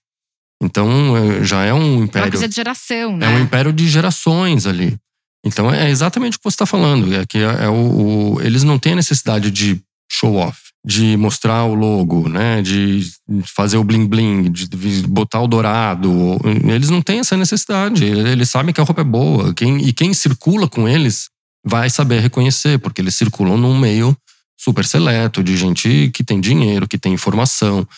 Então 0.63 1.17
é, 1.17 1.45
já 1.45 1.65
é 1.65 1.75
um 1.75 2.05
império. 2.05 2.27
É 2.27 2.29
uma 2.29 2.31
coisa 2.31 2.49
de 2.49 2.55
geração, 2.55 3.17
né? 3.17 3.27
É 3.27 3.29
um 3.37 3.41
império 3.41 3.73
de 3.73 3.89
gerações 3.89 4.67
ali. 4.67 4.97
Então 5.45 5.71
é 5.73 5.91
exatamente 5.91 6.37
o 6.37 6.39
que 6.39 6.45
você 6.45 6.55
está 6.55 6.67
falando. 6.67 7.13
É 7.13 7.27
que 7.27 7.39
é, 7.39 7.65
é 7.65 7.69
o, 7.69 8.37
o, 8.37 8.41
eles 8.41 8.63
não 8.63 8.79
têm 8.79 8.93
a 8.93 8.97
necessidade 8.97 9.51
de 9.51 9.83
show 10.11 10.37
off 10.37 10.74
de 10.85 11.17
mostrar 11.17 11.65
o 11.65 11.75
logo, 11.75 12.29
né? 12.29 12.61
De 12.61 13.11
fazer 13.57 13.79
o 13.79 13.85
bling 13.85 14.07
bling, 14.07 14.53
de 14.53 14.69
botar 15.07 15.41
o 15.41 15.49
dourado. 15.49 16.39
Eles 16.69 16.91
não 16.91 17.01
têm 17.01 17.21
essa 17.21 17.37
necessidade. 17.37 18.05
Eles 18.05 18.51
sabem 18.51 18.75
que 18.75 18.81
a 18.81 18.85
roupa 18.85 19.01
é 19.01 19.05
boa. 19.05 19.55
Quem, 19.55 19.79
e 19.79 19.93
quem 19.93 20.13
circula 20.13 20.69
com 20.69 20.87
eles 20.87 21.31
vai 21.65 21.89
saber 21.89 22.21
reconhecer, 22.21 22.79
porque 22.79 23.01
eles 23.01 23.15
circulam 23.15 23.57
num 23.57 23.79
meio 23.79 24.15
super 24.59 24.85
seleto 24.85 25.43
de 25.43 25.57
gente 25.57 26.11
que 26.13 26.23
tem 26.23 26.39
dinheiro, 26.39 26.87
que 26.87 26.99
tem 26.99 27.15
informação. 27.15 27.89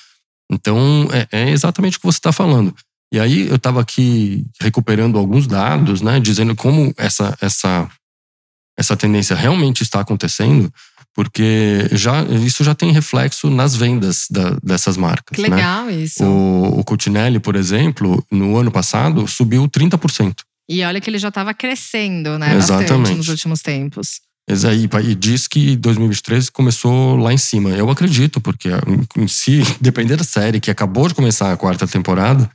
Então 0.51 1.09
é, 1.13 1.27
é 1.33 1.51
exatamente 1.51 1.97
o 1.97 2.01
que 2.01 2.07
você 2.07 2.19
está 2.19 2.31
falando. 2.31 2.73
E 3.13 3.19
aí 3.19 3.49
eu 3.49 3.57
estava 3.57 3.81
aqui 3.81 4.47
recuperando 4.61 5.19
alguns 5.19 5.49
dados, 5.49 6.01
né? 6.01 6.21
Dizendo 6.21 6.55
como 6.55 6.95
essa 6.97 7.37
essa 7.41 7.89
essa 8.79 8.97
tendência 8.97 9.35
realmente 9.35 9.83
está 9.83 10.01
acontecendo 10.01 10.73
porque 11.17 11.89
já, 11.93 12.23
isso 12.25 12.63
já 12.63 12.75
tem 12.75 12.93
reflexo 12.93 13.49
nas 13.49 13.75
vendas 13.75 14.27
da, 14.31 14.51
dessas 14.63 14.99
marcas. 14.99 15.35
Que 15.35 15.49
né? 15.49 15.57
legal 15.57 15.87
né? 15.87 15.95
isso. 15.95 16.23
O, 16.23 16.81
o 16.81 16.85
Coutinelli, 16.85 17.41
por 17.41 17.57
exemplo, 17.57 18.23
no 18.31 18.55
ano 18.59 18.71
passado, 18.71 19.27
subiu 19.27 19.67
30%. 19.67 20.35
E 20.69 20.85
olha 20.85 21.01
que 21.01 21.09
ele 21.09 21.19
já 21.19 21.29
estava 21.29 21.55
crescendo, 21.55 22.39
né? 22.39 22.55
Exatamente. 22.55 22.91
Bastante 22.91 23.17
nos 23.17 23.29
últimos 23.29 23.63
tempos. 23.63 24.21
E 24.49 25.15
diz 25.15 25.49
que 25.49 25.75
2023 25.77 26.51
começou 26.51 27.17
lá 27.17 27.33
em 27.33 27.39
cima. 27.39 27.71
Eu 27.71 27.89
acredito, 27.89 28.39
porque 28.39 28.69
em 29.17 29.27
si, 29.27 29.63
dependendo 29.81 30.19
da 30.19 30.25
série 30.25 30.61
que 30.61 30.71
acabou 30.71 31.09
de 31.09 31.15
começar 31.15 31.51
a 31.51 31.57
quarta 31.57 31.87
temporada, 31.87 32.49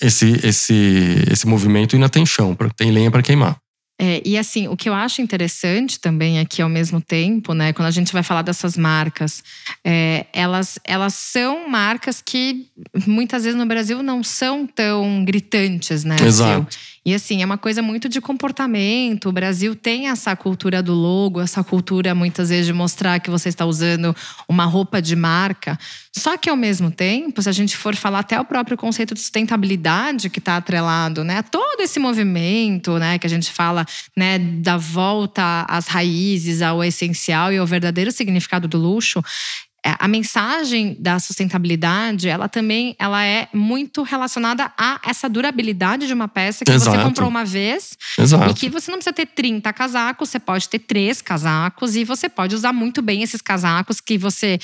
esse, 0.00 0.40
esse, 0.42 1.24
esse 1.30 1.46
movimento 1.46 1.94
ainda 1.94 2.08
tem 2.08 2.24
chão, 2.24 2.56
tem 2.74 2.90
lenha 2.90 3.10
para 3.10 3.22
queimar. 3.22 3.58
É, 3.98 4.20
e 4.24 4.36
assim, 4.36 4.68
o 4.68 4.76
que 4.76 4.88
eu 4.88 4.94
acho 4.94 5.22
interessante 5.22 5.98
também 5.98 6.38
aqui 6.38 6.60
ao 6.60 6.68
mesmo 6.68 7.00
tempo, 7.00 7.54
né, 7.54 7.72
quando 7.72 7.88
a 7.88 7.90
gente 7.90 8.12
vai 8.12 8.22
falar 8.22 8.42
dessas 8.42 8.76
marcas, 8.76 9.42
é, 9.82 10.26
elas, 10.34 10.78
elas 10.84 11.14
são 11.14 11.66
marcas 11.68 12.20
que 12.20 12.66
muitas 13.06 13.44
vezes 13.44 13.58
no 13.58 13.64
Brasil 13.64 14.02
não 14.02 14.22
são 14.22 14.66
tão 14.66 15.24
gritantes, 15.24 16.04
né? 16.04 16.16
Exato. 16.22 16.76
E 17.06 17.14
assim, 17.14 17.40
é 17.40 17.46
uma 17.46 17.56
coisa 17.56 17.80
muito 17.80 18.08
de 18.08 18.20
comportamento. 18.20 19.28
O 19.28 19.32
Brasil 19.32 19.76
tem 19.76 20.08
essa 20.08 20.34
cultura 20.34 20.82
do 20.82 20.92
logo, 20.92 21.40
essa 21.40 21.62
cultura 21.62 22.12
muitas 22.16 22.48
vezes 22.48 22.66
de 22.66 22.72
mostrar 22.72 23.20
que 23.20 23.30
você 23.30 23.48
está 23.48 23.64
usando 23.64 24.14
uma 24.48 24.64
roupa 24.64 25.00
de 25.00 25.14
marca. 25.14 25.78
Só 26.12 26.36
que 26.36 26.50
ao 26.50 26.56
mesmo 26.56 26.90
tempo, 26.90 27.40
se 27.40 27.48
a 27.48 27.52
gente 27.52 27.76
for 27.76 27.94
falar 27.94 28.18
até 28.20 28.40
o 28.40 28.44
próprio 28.44 28.76
conceito 28.76 29.14
de 29.14 29.20
sustentabilidade 29.20 30.28
que 30.28 30.40
está 30.40 30.56
atrelado, 30.56 31.22
né, 31.22 31.42
todo 31.42 31.80
esse 31.80 32.00
movimento, 32.00 32.98
né, 32.98 33.20
que 33.20 33.26
a 33.26 33.30
gente 33.30 33.52
fala, 33.52 33.86
né, 34.16 34.40
da 34.40 34.76
volta 34.76 35.64
às 35.68 35.86
raízes, 35.86 36.60
ao 36.60 36.82
essencial 36.82 37.52
e 37.52 37.58
ao 37.58 37.66
verdadeiro 37.68 38.10
significado 38.10 38.66
do 38.66 38.78
luxo, 38.78 39.22
a 39.98 40.08
mensagem 40.08 40.96
da 40.98 41.18
sustentabilidade, 41.18 42.28
ela 42.28 42.48
também 42.48 42.96
ela 42.98 43.24
é 43.24 43.48
muito 43.52 44.02
relacionada 44.02 44.72
a 44.76 45.00
essa 45.04 45.28
durabilidade 45.28 46.06
de 46.06 46.12
uma 46.12 46.28
peça 46.28 46.64
que 46.64 46.70
Exato. 46.72 46.96
você 46.96 47.02
comprou 47.02 47.28
uma 47.28 47.44
vez 47.44 47.96
Exato. 48.18 48.50
e 48.50 48.54
que 48.54 48.68
você 48.68 48.90
não 48.90 48.98
precisa 48.98 49.12
ter 49.12 49.26
30 49.26 49.72
casacos, 49.72 50.28
você 50.28 50.38
pode 50.38 50.68
ter 50.68 50.78
três 50.78 51.20
casacos 51.20 51.96
e 51.96 52.04
você 52.04 52.28
pode 52.28 52.54
usar 52.54 52.72
muito 52.72 53.02
bem 53.02 53.22
esses 53.22 53.40
casacos 53.40 54.00
que 54.00 54.18
você 54.18 54.58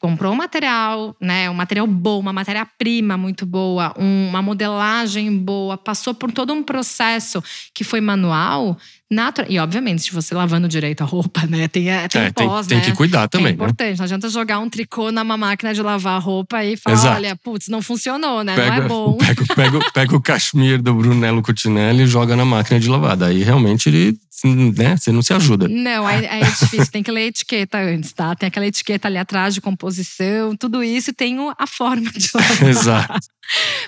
comprou 0.00 0.32
um 0.32 0.36
material, 0.36 1.16
né, 1.20 1.50
um 1.50 1.54
material 1.54 1.86
bom, 1.86 2.20
uma 2.20 2.32
matéria-prima 2.32 3.16
muito 3.16 3.44
boa, 3.44 3.92
um- 3.98 4.28
uma 4.28 4.40
modelagem 4.40 5.36
boa, 5.36 5.76
passou 5.76 6.14
por 6.14 6.30
todo 6.30 6.52
um 6.52 6.62
processo 6.62 7.42
que 7.74 7.82
foi 7.82 8.00
manual, 8.00 8.78
natural. 9.10 9.50
E 9.50 9.58
obviamente, 9.58 10.02
se 10.02 10.12
você 10.12 10.34
lavando 10.34 10.68
direito 10.68 11.02
a 11.02 11.04
roupa, 11.04 11.46
né, 11.46 11.66
tem, 11.66 11.90
é, 11.90 12.06
tem 12.08 12.22
É, 12.22 12.30
tem, 12.30 12.46
pós, 12.46 12.66
tem 12.66 12.78
né? 12.78 12.84
que 12.84 12.92
cuidar 12.92 13.24
é 13.24 13.28
também, 13.28 13.46
né? 13.48 13.52
importante. 13.54 13.98
Não 13.98 14.04
adianta 14.04 14.28
jogar 14.28 14.58
um 14.60 14.68
tricô 14.70 15.10
numa 15.10 15.36
máquina 15.36 15.74
de 15.74 15.82
lavar 15.82 16.20
roupa 16.22 16.64
e 16.64 16.76
falar: 16.76 16.96
Exato. 16.96 17.16
olha, 17.16 17.36
putz, 17.36 17.68
não 17.68 17.82
funcionou, 17.82 18.44
né? 18.44 18.54
não 18.56 18.62
Pega, 18.64 18.84
é 18.84 18.88
bom. 18.88 19.16
pega, 19.16 19.44
pega, 19.54 19.90
pega 19.92 20.16
o 20.16 20.20
cachemir 20.20 20.80
do 20.80 20.94
Brunello 20.94 21.42
Cucinelli 21.42 22.02
e 22.02 22.06
joga 22.06 22.36
na 22.36 22.44
máquina 22.44 22.78
de 22.78 22.88
lavar. 22.88 23.16
Daí 23.16 23.42
realmente 23.42 23.88
ele, 23.88 24.16
né, 24.46 24.96
você 24.96 25.10
não 25.10 25.22
se 25.22 25.32
ajuda. 25.32 25.68
Não, 25.68 26.06
aí, 26.06 26.26
aí 26.26 26.42
é 26.42 26.50
difícil. 26.50 26.90
Tem 26.90 27.02
que 27.02 27.10
ler 27.10 27.22
a 27.22 27.26
etiqueta 27.26 27.78
antes, 27.78 28.12
tá? 28.12 28.34
Tem 28.34 28.46
aquela 28.46 28.66
etiqueta 28.66 29.08
ali 29.08 29.18
atrás 29.18 29.54
de 29.54 29.60
composição, 29.60 30.56
tudo 30.56 30.82
isso 30.82 31.10
e 31.10 31.12
tem 31.12 31.36
a 31.58 31.66
forma 31.66 32.10
de 32.10 32.28
lavar. 32.34 32.68
Exato. 32.68 33.28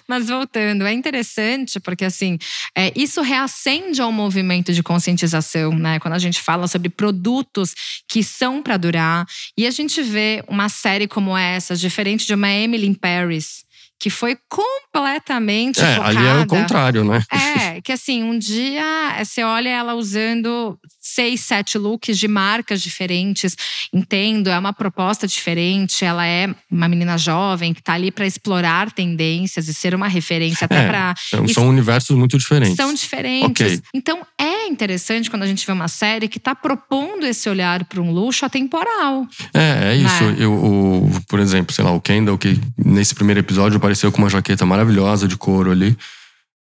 Mas 0.09 0.29
voltando, 0.29 0.87
é 0.87 0.93
interessante 0.93 1.79
porque 1.79 2.05
assim, 2.05 2.39
é, 2.77 2.93
isso 2.97 3.21
reacende 3.21 4.01
ao 4.01 4.11
movimento 4.11 4.73
de 4.73 4.83
conscientização, 4.83 5.73
né? 5.73 5.99
Quando 6.01 6.15
a 6.15 6.19
gente 6.19 6.41
fala 6.41 6.67
sobre 6.67 6.89
produtos 6.89 7.75
que 8.09 8.23
são 8.23 8.63
para 8.63 8.77
durar 8.77 9.27
e 9.57 9.67
a 9.67 9.71
gente 9.71 10.03
vê 10.03 10.43
uma 10.49 10.69
série 10.69 11.07
como 11.07 11.37
essa, 11.37 11.77
diferente 11.77 12.27
de 12.27 12.35
uma 12.35 12.51
Emily 12.51 12.87
in 12.87 12.95
Paris, 12.95 13.65
que 14.01 14.09
foi 14.09 14.37
completamente 14.49 15.81
É, 15.81 15.97
focada. 15.97 16.19
ali 16.19 16.27
é 16.27 16.43
o 16.43 16.47
contrário, 16.47 17.05
né? 17.05 17.23
É, 17.31 17.81
que 17.81 17.93
assim, 17.93 18.23
um 18.23 18.39
dia 18.39 18.83
eh, 19.19 19.25
você 19.25 19.43
olha 19.45 19.69
ela 19.69 19.95
usando 19.95 20.79
seis, 20.99 21.41
sete 21.41 21.77
looks 21.79 22.19
de 22.19 22.27
marcas 22.27 22.81
diferentes. 22.81 23.55
Entendo, 23.93 24.49
é 24.49 24.59
uma 24.59 24.73
proposta 24.73 25.27
diferente. 25.27 26.05
Ela 26.05 26.27
é 26.27 26.49
uma 26.71 26.89
menina 26.89 27.19
jovem 27.19 27.75
que 27.75 27.83
tá 27.83 27.95
ali 27.95 28.11
para 28.11 28.27
explorar 28.27 28.91
tendências 28.93 29.69
e 29.69 29.75
ser 29.75 29.95
uma 29.95 30.09
referência 30.09 30.65
até 30.65 30.81
É, 30.85 30.87
para 30.89 31.15
São, 31.19 31.45
Isso- 31.45 31.61
universos 31.61 32.17
muito 32.17 32.39
diferentes. 32.39 32.77
são 32.77 32.95
diferentes. 32.95 33.51
Ok. 33.79 33.83
Então 33.95 34.21
é 34.39 34.67
interessante 34.67 35.29
quando 35.31 35.43
a 35.43 35.47
gente 35.47 35.67
vê 35.67 35.73
uma 35.73 35.89
série 35.89 36.27
que 36.29 36.39
tá 36.41 36.55
propondo 36.55 37.27
esse 37.27 37.49
olhar 37.51 37.85
para 37.85 38.01
um 38.01 38.13
luxo 38.13 38.45
atemporal. 38.47 39.27
É, 39.53 39.93
é 39.93 39.97
isso. 39.97 40.25
Né? 40.25 40.37
Eu, 40.39 40.53
o, 40.55 41.11
por 41.29 41.39
exemplo, 41.39 41.75
sei 41.75 41.85
lá, 41.85 41.93
o 41.93 42.01
Kendall, 42.01 42.39
que 42.39 42.59
nesse 42.79 43.15
primeiro 43.15 43.41
episódio 43.41 43.79
apareceu 43.91 44.13
com 44.13 44.19
uma 44.19 44.31
jaqueta 44.31 44.65
maravilhosa 44.65 45.27
de 45.27 45.37
couro 45.37 45.73
ali, 45.73 45.97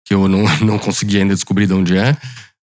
que 0.04 0.14
eu 0.14 0.28
não, 0.28 0.44
não 0.64 0.78
consegui 0.78 1.18
ainda 1.18 1.34
descobrir 1.34 1.66
de 1.66 1.72
onde 1.72 1.96
é. 1.96 2.16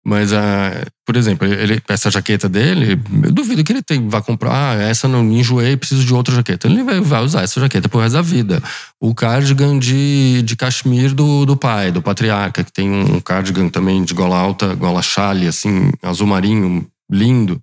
Mas, 0.02 0.32
ah, 0.32 0.86
por 1.04 1.14
exemplo, 1.14 1.46
ele, 1.46 1.80
essa 1.86 2.10
jaqueta 2.10 2.48
dele, 2.48 2.98
eu 3.22 3.32
duvido 3.32 3.62
que 3.62 3.70
ele 3.70 3.82
tem, 3.82 4.08
vá 4.08 4.22
comprar, 4.22 4.78
ah, 4.78 4.82
essa 4.82 5.06
não 5.06 5.22
me 5.22 5.40
enjoei, 5.40 5.76
preciso 5.76 6.04
de 6.04 6.14
outra 6.14 6.34
jaqueta. 6.34 6.66
Ele 6.66 6.82
vai, 6.82 7.00
vai 7.00 7.22
usar 7.22 7.42
essa 7.42 7.60
jaqueta 7.60 7.86
pro 7.86 8.00
resto 8.00 8.14
da 8.14 8.22
vida. 8.22 8.62
O 8.98 9.14
cardigan 9.14 9.78
de, 9.78 10.42
de 10.42 10.56
cachemir 10.56 11.12
do, 11.14 11.44
do 11.44 11.54
pai, 11.54 11.92
do 11.92 12.00
patriarca, 12.00 12.64
que 12.64 12.72
tem 12.72 12.90
um 12.90 13.20
cardigan 13.20 13.68
também 13.68 14.02
de 14.02 14.14
gola 14.14 14.38
alta, 14.38 14.74
gola 14.74 15.02
chale, 15.02 15.46
assim, 15.46 15.90
azul 16.02 16.26
marinho, 16.26 16.86
lindo 17.10 17.60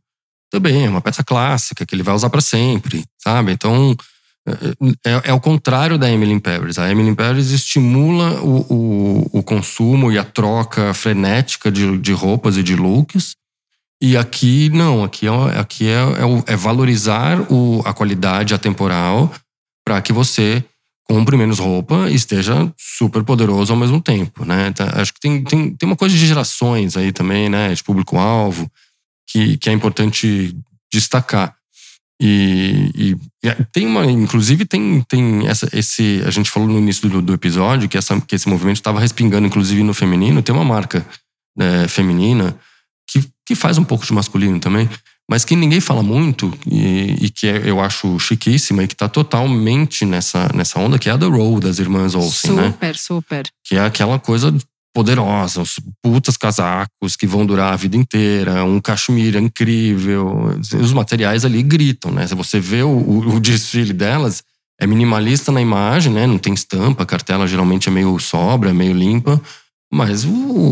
também 0.49 0.85
é 0.85 0.89
uma 0.89 1.01
peça 1.01 1.25
clássica 1.25 1.85
que 1.85 1.93
ele 1.93 2.03
vai 2.03 2.15
usar 2.15 2.29
para 2.29 2.39
sempre, 2.39 3.03
sabe? 3.21 3.51
Então 3.51 3.93
é, 4.47 5.11
é, 5.11 5.21
é 5.25 5.33
o 5.33 5.39
contrário 5.41 5.97
da 5.97 6.09
Emily 6.09 6.31
in 6.31 6.39
Paris. 6.39 6.79
A 6.79 6.89
Emily 6.89 7.09
in 7.09 7.15
Paris 7.15 7.51
estimula 7.51 8.41
o, 8.41 8.65
o, 8.73 9.39
o 9.39 9.43
consumo 9.43 10.11
e 10.11 10.17
a 10.17 10.23
troca 10.23 10.93
frenética 10.93 11.69
de, 11.69 11.97
de 11.97 12.13
roupas 12.13 12.55
e 12.55 12.63
de 12.63 12.75
looks. 12.75 13.35
E 14.01 14.15
aqui 14.15 14.69
não, 14.69 15.03
aqui 15.03 15.27
é, 15.27 15.59
aqui 15.59 15.87
é, 15.87 15.95
é, 15.95 16.53
é 16.53 16.55
valorizar 16.55 17.51
o, 17.51 17.81
a 17.83 17.93
qualidade 17.93 18.53
atemporal 18.53 19.31
para 19.85 20.01
que 20.01 20.13
você 20.13 20.63
compre 21.03 21.35
menos 21.35 21.59
roupa 21.59 22.09
e 22.09 22.15
esteja 22.15 22.71
super 22.77 23.23
poderoso 23.23 23.71
ao 23.73 23.79
mesmo 23.79 24.01
tempo, 24.01 24.45
né? 24.45 24.71
Tá, 24.71 25.01
Acho 25.01 25.13
que 25.13 25.19
tem, 25.19 25.43
tem, 25.43 25.73
tem 25.73 25.87
uma 25.87 25.95
coisa 25.95 26.15
de 26.15 26.27
gerações 26.27 26.95
aí 26.95 27.11
também, 27.11 27.49
né? 27.49 27.73
De 27.73 27.83
público-alvo 27.83 28.69
que, 29.27 29.57
que 29.57 29.69
é 29.69 29.73
importante 29.73 30.55
destacar. 30.91 31.56
E, 32.21 32.91
e- 32.95 33.15
e 33.47 33.63
tem 33.71 33.85
uma, 33.85 34.05
inclusive 34.05 34.65
tem, 34.65 35.01
tem 35.07 35.47
essa, 35.47 35.69
esse, 35.71 36.21
a 36.25 36.31
gente 36.31 36.49
falou 36.49 36.67
no 36.67 36.77
início 36.79 37.07
do, 37.07 37.21
do 37.21 37.33
episódio 37.33 37.87
que, 37.87 37.97
essa, 37.97 38.19
que 38.21 38.35
esse 38.35 38.49
movimento 38.49 38.77
estava 38.77 38.99
respingando, 38.99 39.45
inclusive 39.47 39.83
no 39.83 39.93
feminino. 39.93 40.41
Tem 40.41 40.53
uma 40.55 40.65
marca 40.65 41.05
né, 41.55 41.87
feminina 41.87 42.57
que, 43.09 43.23
que 43.45 43.55
faz 43.55 43.77
um 43.77 43.83
pouco 43.83 44.05
de 44.05 44.11
masculino 44.13 44.59
também, 44.59 44.89
mas 45.29 45.45
que 45.45 45.55
ninguém 45.55 45.79
fala 45.79 46.01
muito 46.01 46.51
e, 46.65 47.25
e 47.25 47.29
que 47.29 47.47
é- 47.47 47.69
eu 47.69 47.79
acho 47.79 48.17
chiquíssima 48.19 48.83
e 48.83 48.87
que 48.87 48.93
está 48.95 49.07
totalmente 49.07 50.03
nessa, 50.05 50.49
nessa 50.55 50.79
onda, 50.79 50.97
que 50.97 51.09
é 51.09 51.11
a 51.11 51.17
The 51.17 51.25
Row 51.27 51.59
das 51.59 51.77
irmãs 51.79 52.15
Olsen, 52.15 52.53
né? 52.53 52.71
super, 52.71 52.95
super. 52.97 53.47
que 53.63 53.75
é 53.75 53.79
aquela 53.81 54.17
coisa 54.19 54.53
poderosa, 54.97 55.61
os 55.61 55.79
putas 56.01 56.35
casacos 56.35 57.15
que 57.15 57.27
vão 57.27 57.45
durar 57.45 57.71
a 57.71 57.75
vida 57.75 57.95
inteira, 57.95 58.63
um 58.63 58.79
cachemira 58.79 59.39
incrível, 59.39 60.57
os 60.81 60.91
materiais 60.91 61.45
ali 61.45 61.61
gritam, 61.61 62.11
né? 62.11 62.25
Se 62.25 62.33
você 62.33 62.59
vê 62.59 62.81
o, 62.81 62.87
o- 62.89 63.35
o 63.35 63.39
desfile 63.39 63.93
delas, 63.93 64.41
é 64.81 64.87
minimalista 64.87 65.51
na 65.51 65.61
imagem, 65.61 66.11
né? 66.11 66.25
Não 66.25 66.39
tem 66.39 66.51
estampa, 66.51 67.03
a 67.03 67.05
cartela 67.05 67.45
geralmente 67.45 67.89
é 67.89 67.91
meio 67.91 68.17
sobra, 68.17 68.73
meio 68.73 68.93
limpa, 68.93 69.39
mas 69.89 70.25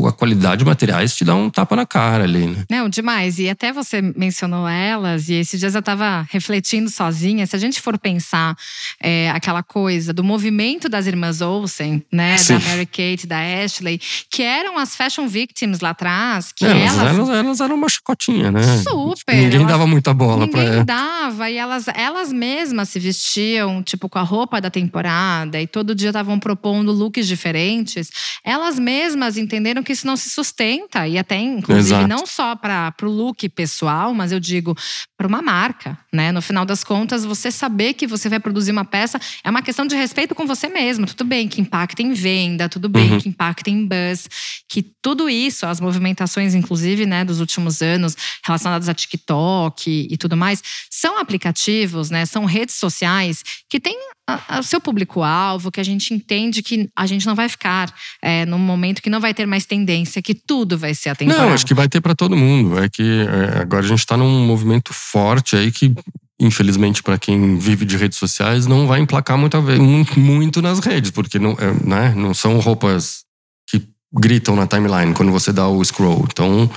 a 0.08 0.12
qualidade 0.12 0.60
de 0.60 0.65
materiais 0.65 1.15
te 1.15 1.23
dá 1.23 1.34
um 1.36 1.49
tapa 1.49 1.73
na 1.75 1.86
cara 1.86 2.25
ali, 2.25 2.47
né? 2.47 2.65
Não, 2.69 2.89
demais. 2.89 3.39
E 3.39 3.49
até 3.49 3.71
você 3.71 4.01
mencionou 4.01 4.67
elas, 4.67 5.30
e 5.30 5.36
esses 5.36 5.58
dias 5.58 5.73
eu 5.73 5.82
tava 5.82 6.28
refletindo 6.30 6.89
sozinha. 6.89 7.47
Se 7.47 7.56
a 7.56 7.60
gente 7.60 7.80
for 7.80 7.97
pensar 7.97 8.56
é, 9.01 9.30
aquela 9.32 9.63
coisa 9.63 10.12
do 10.12 10.21
movimento 10.23 10.89
das 10.89 11.08
irmãs 11.08 11.39
Olsen, 11.39 12.04
né? 12.12 12.38
Sim. 12.38 12.58
Da 12.58 12.65
Mary 12.65 12.86
Kate, 12.86 13.25
da 13.25 13.38
Ashley, 13.39 14.01
que 14.30 14.43
eram 14.43 14.78
as 14.78 14.95
fashion 14.97 15.28
victims 15.28 15.80
lá 15.80 15.91
atrás, 15.91 16.51
que 16.51 16.65
elas, 16.65 16.97
elas. 16.97 17.15
elas, 17.15 17.30
elas 17.30 17.62
eram 17.62 17.75
uma 17.75 17.88
chicotinha, 17.88 18.51
né? 18.51 18.62
Super, 18.84 19.34
Ninguém 19.36 19.60
elas- 19.62 19.67
dava 19.71 19.88
muita 19.88 20.13
bola 20.13 20.45
Ninguém 20.45 20.84
pra 20.84 20.84
dava, 20.84 21.49
e 21.49 21.56
elas, 21.56 21.86
elas 21.88 22.34
mesmas 22.34 22.89
se 22.89 22.99
vestiam, 22.99 23.82
tipo, 23.82 24.10
com 24.10 24.19
a 24.19 24.23
roupa 24.23 24.60
da 24.60 24.69
temporada, 24.69 25.62
e 25.62 25.67
todo 25.67 25.95
dia 25.95 26.10
estavam 26.10 26.38
propondo 26.38 26.91
looks 26.91 27.25
diferentes. 27.28 28.10
Elas 28.43 28.78
mesmas 28.78 29.04
entenderam 29.37 29.83
que 29.83 29.91
isso 29.91 30.07
não 30.07 30.15
se 30.17 30.29
sustenta, 30.29 31.07
e 31.07 31.17
até, 31.17 31.37
inclusive, 31.37 31.95
Exato. 31.95 32.07
não 32.07 32.25
só 32.25 32.55
para 32.55 32.93
o 33.03 33.05
look 33.05 33.47
pessoal, 33.49 34.13
mas 34.13 34.31
eu 34.31 34.39
digo 34.39 34.75
para 35.17 35.27
uma 35.27 35.41
marca, 35.41 35.97
né? 36.11 36.31
No 36.31 36.41
final 36.41 36.65
das 36.65 36.83
contas, 36.83 37.23
você 37.25 37.51
saber 37.51 37.93
que 37.93 38.07
você 38.07 38.27
vai 38.29 38.39
produzir 38.39 38.71
uma 38.71 38.85
peça 38.85 39.19
é 39.43 39.49
uma 39.49 39.61
questão 39.61 39.85
de 39.85 39.95
respeito 39.95 40.33
com 40.33 40.45
você 40.47 40.67
mesmo. 40.67 41.05
Tudo 41.05 41.25
bem 41.25 41.47
que 41.47 41.61
impacta 41.61 42.01
em 42.01 42.13
venda, 42.13 42.67
tudo 42.69 42.89
bem 42.89 43.11
Uhum. 43.11 43.19
que 43.19 43.29
impacta 43.29 43.69
em 43.69 43.85
buzz, 43.85 44.27
que 44.67 44.81
tudo 45.01 45.29
isso, 45.29 45.65
as 45.65 45.79
movimentações, 45.79 46.53
inclusive, 46.55 47.05
né, 47.05 47.23
dos 47.23 47.39
últimos 47.39 47.81
anos, 47.81 48.15
relacionadas 48.45 48.89
a 48.89 48.93
TikTok 48.93 50.07
e 50.09 50.17
tudo 50.17 50.35
mais, 50.37 50.61
são 50.89 51.19
aplicativos, 51.19 52.09
né? 52.09 52.25
São 52.25 52.45
redes 52.45 52.75
sociais 52.75 53.43
que 53.69 53.79
têm 53.79 53.97
a- 54.27 54.55
a- 54.57 54.59
o 54.59 54.63
seu 54.63 54.81
público-alvo, 54.81 55.71
que 55.71 55.79
a 55.79 55.83
gente 55.83 56.13
entende 56.13 56.63
que 56.63 56.89
a 56.95 57.05
gente 57.05 57.25
não 57.25 57.35
vai 57.35 57.47
ficar 57.49 57.93
é, 58.21 58.45
num 58.45 58.57
momento 58.57 59.01
que 59.01 59.09
não 59.09 59.19
vai 59.21 59.33
ter 59.33 59.45
mais 59.45 59.65
tendência, 59.65 60.21
que 60.21 60.33
tudo 60.33 60.77
vai 60.77 60.93
ser 60.95 61.09
atemporal. 61.09 61.47
Não, 61.47 61.53
acho 61.53 61.65
que 61.65 61.73
vai 61.73 61.88
ter 61.88 62.01
pra 62.01 62.15
todo 62.15 62.35
mundo. 62.35 62.79
É 62.79 62.89
que 62.89 63.03
é, 63.03 63.61
agora 63.61 63.83
a 63.85 63.88
gente 63.88 64.05
tá 64.05 64.17
num 64.17 64.45
movimento 64.45 64.91
forte 64.93 65.55
aí 65.55 65.71
que, 65.71 65.93
infelizmente, 66.39 67.03
pra 67.03 67.17
quem 67.17 67.57
vive 67.57 67.85
de 67.85 67.97
redes 67.97 68.17
sociais, 68.17 68.65
não 68.65 68.88
vai 68.88 68.99
emplacar 68.99 69.38
muita 69.38 69.61
ve- 69.61 69.77
mu- 69.79 70.05
muito 70.17 70.61
nas 70.61 70.79
redes, 70.79 71.11
porque 71.11 71.38
não, 71.39 71.51
é, 71.53 71.73
né, 71.88 72.13
não 72.15 72.33
são 72.33 72.59
roupas 72.59 73.23
que 73.69 73.88
gritam 74.13 74.55
na 74.55 74.65
timeline 74.65 75.13
quando 75.13 75.31
você 75.31 75.53
dá 75.53 75.67
o 75.67 75.83
scroll. 75.83 76.25
Então, 76.31 76.69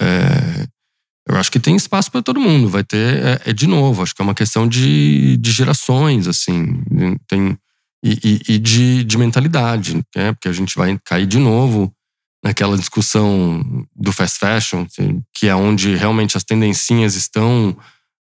é, 0.00 0.66
eu 1.28 1.36
acho 1.36 1.50
que 1.50 1.58
tem 1.60 1.74
espaço 1.76 2.10
pra 2.10 2.22
todo 2.22 2.40
mundo. 2.40 2.68
Vai 2.68 2.84
ter, 2.84 3.22
é, 3.24 3.40
é 3.46 3.52
de 3.52 3.66
novo, 3.66 4.02
acho 4.02 4.14
que 4.14 4.20
é 4.22 4.24
uma 4.24 4.34
questão 4.34 4.68
de, 4.68 5.36
de 5.38 5.52
gerações, 5.52 6.26
assim. 6.28 6.82
Tem, 7.28 7.56
e, 8.04 8.18
e- 8.48 8.54
e 8.54 8.58
de, 8.58 9.02
de 9.04 9.16
mentalidade, 9.18 9.94
né? 10.14 10.32
Porque 10.32 10.48
a 10.48 10.52
gente 10.52 10.76
vai 10.76 10.98
cair 11.04 11.26
de 11.26 11.38
novo 11.38 11.92
naquela 12.44 12.76
discussão 12.76 13.86
do 13.96 14.12
fast 14.12 14.38
fashion, 14.38 14.86
que 15.34 15.48
é 15.48 15.54
onde 15.56 15.94
realmente 15.96 16.36
as 16.36 16.44
tendencinhas 16.44 17.14
estão, 17.14 17.74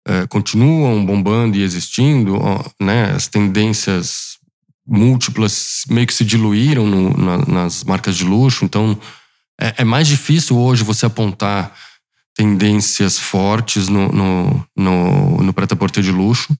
eh, 0.08 0.26
continuam 0.26 1.06
bombando 1.06 1.56
e 1.56 1.62
existindo, 1.62 2.36
né? 2.80 3.12
As 3.14 3.28
tendências 3.28 4.36
múltiplas 4.84 5.82
meio 5.88 6.04
que 6.06 6.14
se 6.14 6.24
diluíram 6.24 6.84
no- 6.86 7.16
na- 7.16 7.44
nas 7.46 7.84
marcas 7.84 8.16
de 8.16 8.24
luxo, 8.24 8.64
então 8.64 8.98
é, 9.60 9.74
é 9.78 9.84
mais 9.84 10.08
difícil 10.08 10.56
hoje 10.58 10.82
você 10.82 11.06
apontar 11.06 11.72
tendências 12.38 13.18
fortes 13.18 13.88
no, 13.88 14.08
no, 14.12 14.64
no, 14.76 15.42
no 15.42 15.52
prêt-à-porter 15.52 16.02
de 16.02 16.12
luxo. 16.12 16.54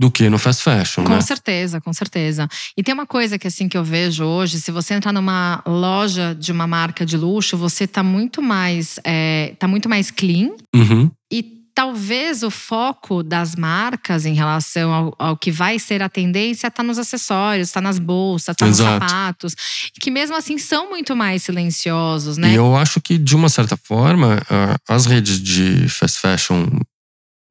do 0.00 0.10
que 0.10 0.28
no 0.28 0.38
fast 0.40 0.60
fashion, 0.62 1.04
com 1.04 1.12
né? 1.14 1.20
certeza, 1.20 1.80
com 1.80 1.92
certeza. 1.92 2.48
E 2.76 2.82
tem 2.82 2.92
uma 2.92 3.06
coisa 3.06 3.38
que 3.38 3.46
assim 3.46 3.68
que 3.68 3.76
eu 3.78 3.84
vejo 3.84 4.24
hoje, 4.24 4.60
se 4.60 4.72
você 4.72 4.92
entrar 4.94 5.12
numa 5.12 5.62
loja 5.64 6.34
de 6.34 6.50
uma 6.50 6.66
marca 6.66 7.06
de 7.06 7.16
luxo, 7.16 7.56
você 7.56 7.86
tá 7.86 8.02
muito 8.02 8.42
mais, 8.42 8.98
é, 9.04 9.54
tá 9.56 9.68
muito 9.68 9.88
mais 9.88 10.10
clean 10.10 10.50
Uhum. 10.74 11.08
e 11.32 11.63
talvez 11.74 12.42
o 12.42 12.50
foco 12.50 13.22
das 13.22 13.56
marcas 13.56 14.24
em 14.24 14.34
relação 14.34 14.92
ao, 14.92 15.14
ao 15.18 15.36
que 15.36 15.50
vai 15.50 15.78
ser 15.78 16.02
a 16.02 16.08
tendência 16.08 16.68
está 16.68 16.82
nos 16.82 16.98
acessórios, 16.98 17.68
está 17.68 17.80
nas 17.80 17.98
bolsas, 17.98 18.54
está 18.54 18.66
nos 18.66 18.76
sapatos, 18.76 19.54
que 20.00 20.10
mesmo 20.10 20.36
assim 20.36 20.56
são 20.56 20.88
muito 20.88 21.16
mais 21.16 21.42
silenciosos, 21.42 22.36
né? 22.36 22.52
E 22.52 22.54
eu 22.54 22.76
acho 22.76 23.00
que, 23.00 23.18
de 23.18 23.34
uma 23.34 23.48
certa 23.48 23.76
forma, 23.76 24.40
as 24.88 25.06
redes 25.06 25.40
de 25.40 25.88
fast 25.88 26.20
fashion 26.20 26.68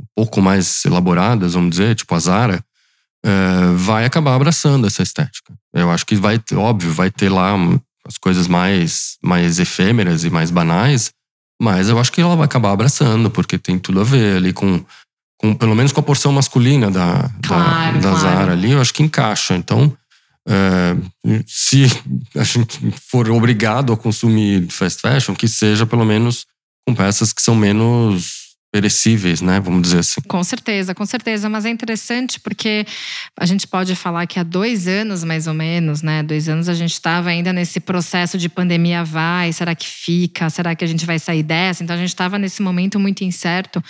um 0.01 0.05
pouco 0.15 0.41
mais 0.41 0.83
elaboradas, 0.85 1.53
vamos 1.53 1.71
dizer, 1.71 1.95
tipo 1.95 2.13
a 2.15 2.19
Zara, 2.19 2.63
eh, 3.25 3.73
vai 3.75 4.05
acabar 4.05 4.35
abraçando 4.35 4.85
essa 4.85 5.01
estética. 5.01 5.53
Eu 5.73 5.89
acho 5.89 6.05
que 6.05 6.15
vai, 6.15 6.41
óbvio, 6.53 6.91
vai 6.91 7.09
ter 7.09 7.29
lá 7.29 7.53
as 8.05 8.17
coisas 8.17 8.47
mais, 8.47 9.17
mais 9.23 9.59
efêmeras 9.59 10.23
e 10.23 10.29
mais 10.29 10.51
banais, 10.51 11.11
mas 11.63 11.87
eu 11.87 11.97
acho 11.97 12.11
que 12.11 12.19
ela 12.19 12.35
vai 12.35 12.43
acabar 12.43 12.71
abraçando, 12.71 13.31
porque 13.31 13.57
tem 13.57 13.79
tudo 13.79 14.01
a 14.01 14.03
ver 14.03 14.35
ali 14.35 14.51
com, 14.51 14.83
com 15.37 15.55
pelo 15.55 15.73
menos 15.73 15.93
com 15.93 16.01
a 16.01 16.03
porção 16.03 16.33
masculina 16.33 16.91
da, 16.91 17.31
Claro, 17.41 18.01
da, 18.01 18.11
da 18.11 18.19
claro. 18.19 18.35
Zara 18.37 18.51
ali, 18.51 18.71
eu 18.71 18.81
acho 18.81 18.93
que 18.93 19.01
encaixa. 19.01 19.55
Então, 19.55 19.95
é, 20.45 20.93
se 21.47 21.85
a 22.35 22.43
gente 22.43 22.93
for 23.09 23.29
obrigado 23.29 23.93
a 23.93 23.97
consumir 23.97 24.67
fast 24.69 24.99
fashion, 24.99 25.33
que 25.33 25.47
seja 25.47 25.85
pelo 25.85 26.03
menos 26.03 26.45
com 26.85 26.93
peças 26.93 27.31
que 27.31 27.41
são 27.41 27.55
menos 27.55 28.42
perecíveis, 28.73 29.39
né? 29.39 29.59
Vamos 29.59 29.83
dizer 29.83 29.99
assim. 29.99 30.19
Com 30.27 30.43
certeza, 30.43 30.95
com 30.95 31.05
certeza. 31.05 31.47
Mas 31.47 31.63
é 31.63 31.69
interessante 31.69 32.39
porque 32.39 32.83
a 33.37 33.45
gente 33.45 33.67
pode 33.67 33.95
falar 33.95 34.25
que 34.25 34.39
há 34.39 34.43
dois 34.43 34.87
anos, 34.87 35.23
mais 35.23 35.45
ou 35.45 35.53
menos, 35.53 36.01
né? 36.01 36.23
Dois 36.23 36.49
anos 36.49 36.67
a 36.67 36.73
gente 36.73 36.93
estava 36.93 37.29
ainda 37.29 37.53
nesse 37.53 37.79
processo 37.79 38.35
de 38.35 38.49
pandemia 38.49 39.03
vai, 39.03 39.53
será 39.53 39.75
que 39.75 39.85
fica? 39.85 40.49
Será 40.49 40.73
que 40.73 40.83
a 40.83 40.87
gente 40.87 41.05
vai 41.05 41.19
sair 41.19 41.43
dessa? 41.43 41.83
Então 41.83 41.95
a 41.95 41.99
gente 41.99 42.09
estava 42.09 42.39
nesse 42.39 42.63
momento 42.63 42.99
muito 42.99 43.23
incerto. 43.23 43.83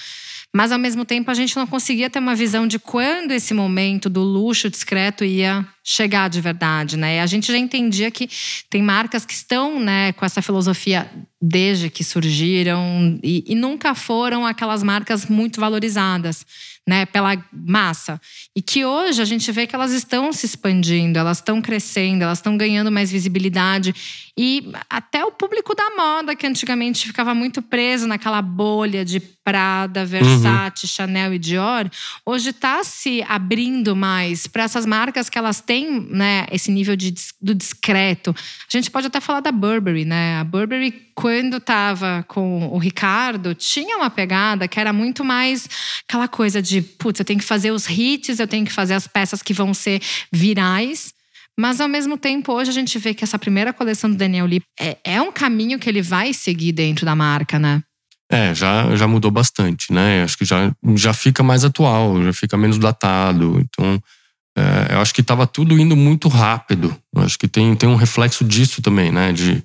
Mas 0.56 0.72
ao 0.72 0.78
mesmo 0.78 1.06
tempo 1.06 1.32
a 1.32 1.34
gente 1.34 1.56
não 1.56 1.65
conseguia 1.65 2.10
ter 2.10 2.19
uma 2.19 2.36
visão 2.36 2.67
de 2.67 2.78
quando 2.78 3.32
esse 3.32 3.54
momento 3.54 4.10
do 4.10 4.22
luxo 4.22 4.69
discreto 4.69 5.24
ia 5.24 5.65
chegar 5.82 6.30
de 6.30 6.41
verdade, 6.41 6.98
né? 6.98 7.15
E 7.15 7.19
a 7.19 7.26
gente 7.26 7.52
já 7.52 7.58
entendia 7.58 8.12
que 8.12 8.30
tem 8.69 8.84
marcas 8.84 9.26
que 9.26 9.34
estão, 9.34 9.80
né, 9.80 10.12
com 10.12 10.26
essa 10.26 10.41
filosofia 10.41 11.10
desde 11.45 11.89
que 11.89 12.06
surgiram 12.06 13.19
e, 13.21 13.43
e 13.45 13.53
nunca 13.53 13.93
foram 13.93 14.45
aquelas 14.45 14.82
marcas 14.82 15.25
muito 15.25 15.60
valorizadas, 15.60 16.45
né, 16.88 17.06
pela 17.06 17.36
massa. 17.51 18.19
E 18.56 18.62
que 18.62 18.86
hoje 18.86 19.21
a 19.21 19.25
gente 19.25 19.51
vê 19.51 19.67
que 19.67 19.75
elas 19.75 19.91
estão 19.91 20.32
se 20.32 20.45
expandindo, 20.45 21.19
elas 21.19 21.39
estão 21.39 21.62
crescendo, 21.62 22.23
elas 22.23 22.38
estão 22.38 22.56
ganhando 22.56 22.89
mais 22.89 23.12
visibilidade. 23.12 23.93
E 24.38 24.71
até 24.89 25.25
o 25.25 25.34
público 25.34 25.75
da 25.75 25.89
moda, 25.97 26.34
que 26.34 26.47
antigamente 26.47 27.06
ficava 27.06 27.36
muito 27.36 27.62
preso 27.62 28.08
naquela 28.08 28.41
bolha 28.41 29.03
de 29.03 29.19
Prada, 29.19 30.06
Versace, 30.06 30.88
Chanel 30.88 31.34
e 31.34 31.39
Dior, 31.39 31.89
hoje 32.25 32.51
está 32.51 32.82
se 32.86 33.21
abrindo 33.27 33.95
mais 33.95 34.47
para 34.47 34.63
essas 34.63 34.86
marcas 34.86 35.29
que 35.29 35.38
elas 35.38 35.60
têm 35.60 35.99
né, 36.10 36.47
esse 36.49 36.71
nível 36.71 36.95
de, 36.95 37.13
do 37.41 37.53
discreto. 37.53 38.34
A 38.34 38.77
gente 38.77 38.89
pode 38.89 39.08
até 39.08 39.19
falar 39.19 39.41
da 39.41 39.51
Burberry, 39.51 40.06
né? 40.06 40.38
A 40.39 40.43
Burberry, 40.45 40.91
quando 41.34 41.58
estava 41.58 42.24
com 42.28 42.67
o 42.67 42.78
Ricardo, 42.78 43.56
tinha 43.56 43.98
uma 43.98 44.10
pegada 44.12 44.67
que 44.67 44.80
era 44.80 44.93
muito 44.93 45.26
mais 45.26 45.67
aquela 46.08 46.28
coisa 46.28 46.62
de, 46.62 46.80
putz, 46.80 47.19
eu 47.19 47.26
tenho 47.26 47.39
que 47.39 47.46
fazer 47.46 47.72
os 47.72 47.89
hits, 47.89 48.38
eu 48.38 48.48
tenho 48.48 48.63
que 48.63 48.72
fazer 48.72 48.93
as 48.93 49.08
peças 49.08 49.41
que 49.41 49.52
vão 49.52 49.74
ser 49.74 50.00
virais. 50.32 51.12
Mas 51.60 51.82
ao 51.82 51.88
mesmo 51.88 52.19
tempo, 52.19 52.54
hoje 52.54 52.69
a 52.69 52.74
gente 52.74 53.00
vê 53.00 53.15
que 53.15 53.24
essa 53.24 53.39
primeira 53.39 53.74
coleção 53.74 54.12
do 54.12 54.15
Daniel 54.15 54.46
Lee 54.46 54.62
é, 54.80 54.98
é 55.04 55.22
um 55.22 55.32
caminho 55.32 55.80
que 55.80 55.89
ele 55.89 56.04
vai 56.04 56.34
seguir 56.34 56.72
dentro 56.72 57.04
da 57.04 57.15
marca, 57.15 57.58
né? 57.58 57.82
É, 58.32 58.54
já, 58.54 58.96
já 58.96 59.08
mudou 59.08 59.32
bastante, 59.32 59.91
né? 59.91 60.24
Acho 60.24 60.38
que 60.38 60.46
já, 60.46 60.72
já 60.96 61.13
fica 61.13 61.41
mais 61.41 61.65
atual, 61.65 62.22
já 62.22 62.34
fica 62.34 62.56
menos 62.56 62.78
datado. 62.78 63.60
Então, 63.60 64.00
é, 64.56 64.93
eu 64.93 65.00
acho 65.00 65.13
que 65.15 65.22
estava 65.22 65.48
tudo 65.48 65.80
indo 65.80 65.96
muito 65.96 66.28
rápido. 66.28 66.96
Eu 67.15 67.24
acho 67.24 67.39
que 67.39 67.48
tem, 67.48 67.76
tem 67.76 67.89
um 67.89 67.96
reflexo 67.96 68.43
disso 68.43 68.84
também, 68.84 69.12
né? 69.12 69.32
De, 69.32 69.63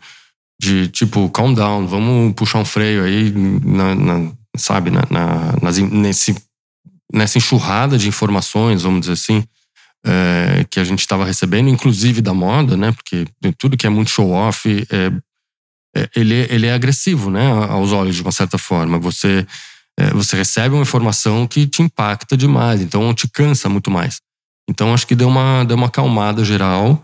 de 0.61 0.89
tipo, 0.89 1.29
calm 1.31 1.55
down, 1.55 1.87
vamos 1.87 2.35
puxar 2.35 2.59
um 2.59 2.65
freio 2.65 3.05
aí, 3.05 3.31
na, 3.33 3.95
na- 3.95 4.33
sabe? 4.57 4.91
Na, 4.91 5.03
na- 5.11 5.55
nas, 5.63 5.79
nesse, 5.79 6.35
nessa 7.13 7.39
enxurrada 7.39 7.97
de 7.97 8.09
informações, 8.09 8.83
vamos 8.83 9.01
dizer 9.01 9.13
assim, 9.13 9.45
é, 10.05 10.65
que 10.71 10.81
a 10.81 10.85
gente 10.85 11.01
estava 11.01 11.25
recebendo, 11.25 11.69
inclusive 11.69 12.21
da 12.21 12.35
moda, 12.35 12.77
né? 12.77 12.93
Porque 12.93 13.27
tudo 13.57 13.77
que 13.77 13.87
é 13.87 13.91
muito 13.91 14.11
show-off 14.11 14.69
é, 14.91 15.13
é, 15.97 16.09
ele, 16.15 16.35
ele 16.51 16.67
é 16.67 16.73
agressivo, 16.73 17.31
né? 17.31 17.47
Aos 17.69 17.93
olhos, 17.93 18.17
de 18.17 18.23
uma 18.23 18.33
certa 18.33 18.59
forma. 18.59 18.99
Você, 18.99 19.47
é, 19.99 20.11
você 20.11 20.37
recebe 20.37 20.75
uma 20.75 20.83
informação 20.83 21.47
que 21.47 21.67
te 21.67 21.83
impacta 21.83 22.37
demais, 22.37 22.81
então 22.81 23.13
te 23.15 23.29
cansa 23.29 23.69
muito 23.69 23.91
mais. 23.91 24.21
Então 24.69 24.93
acho 24.93 25.07
que 25.07 25.15
deu 25.15 25.29
uma, 25.29 25.65
deu 25.65 25.77
uma 25.77 25.87
acalmada 25.87 26.45
geral 26.45 27.03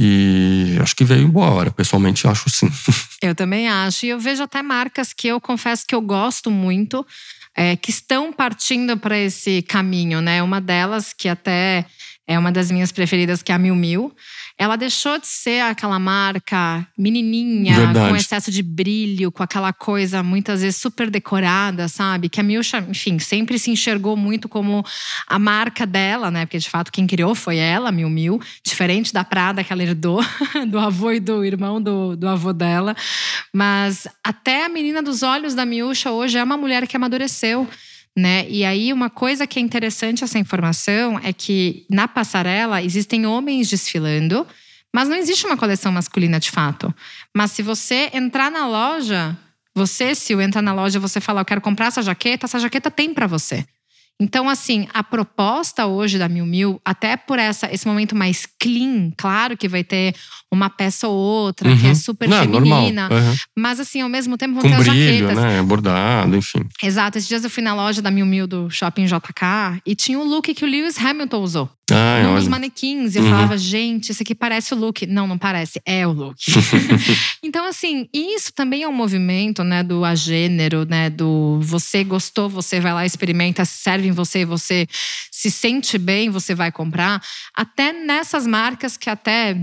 e 0.00 0.78
acho 0.80 0.94
que 0.94 1.04
veio 1.04 1.22
embora. 1.22 1.72
Pessoalmente, 1.72 2.28
acho 2.28 2.48
sim. 2.48 2.70
Eu 3.20 3.34
também 3.34 3.68
acho. 3.68 4.06
E 4.06 4.10
eu 4.10 4.20
vejo 4.20 4.44
até 4.44 4.62
marcas 4.62 5.12
que 5.12 5.26
eu 5.26 5.40
confesso 5.40 5.84
que 5.84 5.92
eu 5.94 6.00
gosto 6.00 6.52
muito, 6.52 7.04
é, 7.56 7.74
que 7.74 7.90
estão 7.90 8.32
partindo 8.32 8.96
para 8.96 9.18
esse 9.18 9.60
caminho, 9.62 10.20
né? 10.20 10.40
Uma 10.40 10.60
delas, 10.60 11.12
que 11.12 11.28
até 11.28 11.84
é 12.28 12.38
uma 12.38 12.52
das 12.52 12.70
minhas 12.70 12.92
preferidas, 12.92 13.42
que 13.42 13.50
é 13.50 13.54
a 13.54 13.58
Miu 13.58 13.74
Miu. 13.74 14.14
Ela 14.58 14.76
deixou 14.76 15.18
de 15.18 15.26
ser 15.26 15.62
aquela 15.62 15.98
marca 15.98 16.86
menininha, 16.96 17.74
Verdade. 17.74 18.10
com 18.10 18.16
excesso 18.16 18.50
de 18.50 18.62
brilho, 18.62 19.32
com 19.32 19.42
aquela 19.42 19.72
coisa 19.72 20.22
muitas 20.22 20.60
vezes 20.60 20.78
super 20.78 21.08
decorada, 21.08 21.88
sabe? 21.88 22.28
Que 22.28 22.38
a 22.38 22.42
Miu, 22.42 22.60
enfim, 22.90 23.18
sempre 23.18 23.58
se 23.58 23.70
enxergou 23.70 24.14
muito 24.14 24.46
como 24.46 24.84
a 25.26 25.38
marca 25.38 25.86
dela, 25.86 26.30
né? 26.30 26.44
Porque 26.44 26.58
de 26.58 26.68
fato 26.68 26.92
quem 26.92 27.06
criou 27.06 27.34
foi 27.34 27.56
ela, 27.56 27.90
Miu 27.90 28.10
Miu. 28.10 28.38
Diferente 28.62 29.10
da 29.10 29.24
Prada 29.24 29.64
que 29.64 29.72
ela 29.72 29.82
herdou 29.82 30.22
do 30.68 30.78
avô 30.78 31.12
e 31.12 31.20
do 31.20 31.42
irmão 31.42 31.80
do, 31.80 32.14
do 32.14 32.28
avô 32.28 32.52
dela. 32.52 32.94
Mas 33.54 34.06
até 34.22 34.66
a 34.66 34.68
menina 34.68 35.02
dos 35.02 35.22
olhos 35.22 35.54
da 35.54 35.64
Miúcha 35.64 36.10
hoje 36.10 36.36
é 36.36 36.44
uma 36.44 36.58
mulher 36.58 36.86
que 36.86 36.94
amadureceu. 36.94 37.66
Né? 38.18 38.48
E 38.48 38.64
aí, 38.64 38.92
uma 38.92 39.08
coisa 39.08 39.46
que 39.46 39.60
é 39.60 39.62
interessante 39.62 40.24
essa 40.24 40.40
informação 40.40 41.20
é 41.22 41.32
que 41.32 41.86
na 41.88 42.08
passarela 42.08 42.82
existem 42.82 43.24
homens 43.26 43.70
desfilando, 43.70 44.44
mas 44.92 45.08
não 45.08 45.14
existe 45.14 45.46
uma 45.46 45.56
coleção 45.56 45.92
masculina 45.92 46.40
de 46.40 46.50
fato. 46.50 46.92
Mas 47.32 47.52
se 47.52 47.62
você 47.62 48.10
entrar 48.12 48.50
na 48.50 48.66
loja, 48.66 49.38
você, 49.72 50.16
se 50.16 50.32
entrar 50.32 50.62
na 50.62 50.74
loja 50.74 50.98
você 50.98 51.20
falar, 51.20 51.42
eu 51.42 51.44
quero 51.44 51.60
comprar 51.60 51.86
essa 51.86 52.02
jaqueta, 52.02 52.46
essa 52.46 52.58
jaqueta 52.58 52.90
tem 52.90 53.14
para 53.14 53.28
você. 53.28 53.64
Então, 54.20 54.48
assim, 54.48 54.88
a 54.92 55.04
proposta 55.04 55.86
hoje 55.86 56.18
da 56.18 56.28
Miu 56.28 56.44
Miu, 56.44 56.80
até 56.84 57.16
por 57.16 57.38
essa, 57.38 57.72
esse 57.72 57.86
momento 57.86 58.16
mais 58.16 58.46
clean, 58.60 59.12
claro 59.16 59.56
que 59.56 59.68
vai 59.68 59.84
ter 59.84 60.12
uma 60.50 60.68
peça 60.68 61.06
ou 61.06 61.16
outra 61.16 61.68
que 61.76 61.86
é 61.86 61.90
Uhum. 61.90 61.94
super 61.94 62.28
Não, 62.28 62.38
feminina. 62.40 63.08
normal. 63.08 63.18
Uhum. 63.28 63.34
Mas 63.56 63.78
assim, 63.78 64.00
ao 64.00 64.08
mesmo 64.08 64.36
tempo 64.36 64.54
vão 64.54 64.62
Com 64.62 64.68
ter 64.70 64.74
as 64.74 64.88
brilho, 64.88 65.28
jaquetas. 65.28 65.36
né? 65.44 65.62
Bordado, 65.62 66.36
enfim. 66.36 66.64
Exato. 66.82 67.16
Esses 67.16 67.28
dias 67.28 67.44
eu 67.44 67.50
fui 67.50 67.62
na 67.62 67.74
loja 67.74 68.02
da 68.02 68.10
Miu 68.10 68.26
Miu 68.26 68.46
do 68.48 68.68
Shopping 68.68 69.04
JK 69.06 69.80
e 69.86 69.94
tinha 69.94 70.18
o 70.18 70.24
look 70.24 70.52
que 70.52 70.64
o 70.64 70.68
Lewis 70.68 70.98
Hamilton 70.98 71.38
usou. 71.40 71.70
Ai, 71.90 72.22
num 72.22 72.34
dos 72.34 72.48
manequins. 72.48 73.16
Eu 73.16 73.22
Uhum. 73.22 73.30
falava, 73.30 73.56
gente, 73.58 74.10
esse 74.12 74.22
aqui 74.22 74.34
parece 74.34 74.74
o 74.74 74.76
look. 74.76 75.06
Não, 75.06 75.26
não 75.26 75.38
parece. 75.38 75.80
É 75.86 76.06
o 76.06 76.12
look. 76.12 76.36
então, 77.42 77.64
assim, 77.66 78.08
isso 78.12 78.52
também 78.52 78.82
é 78.82 78.88
um 78.88 78.92
movimento, 78.92 79.62
né, 79.64 79.82
do 79.82 80.04
agênero, 80.04 80.84
né, 80.84 81.08
do 81.10 81.58
você 81.62 82.04
gostou, 82.04 82.48
você 82.48 82.80
vai 82.80 82.92
lá, 82.92 83.06
experimenta, 83.06 83.64
serve 83.64 84.08
em 84.08 84.12
você, 84.12 84.44
você 84.44 84.86
se 85.30 85.50
sente 85.50 85.96
bem, 85.98 86.30
você 86.30 86.54
vai 86.54 86.70
comprar. 86.72 87.22
Até 87.54 87.92
nessas 87.92 88.46
marcas 88.46 88.96
que 88.96 89.08
até 89.08 89.56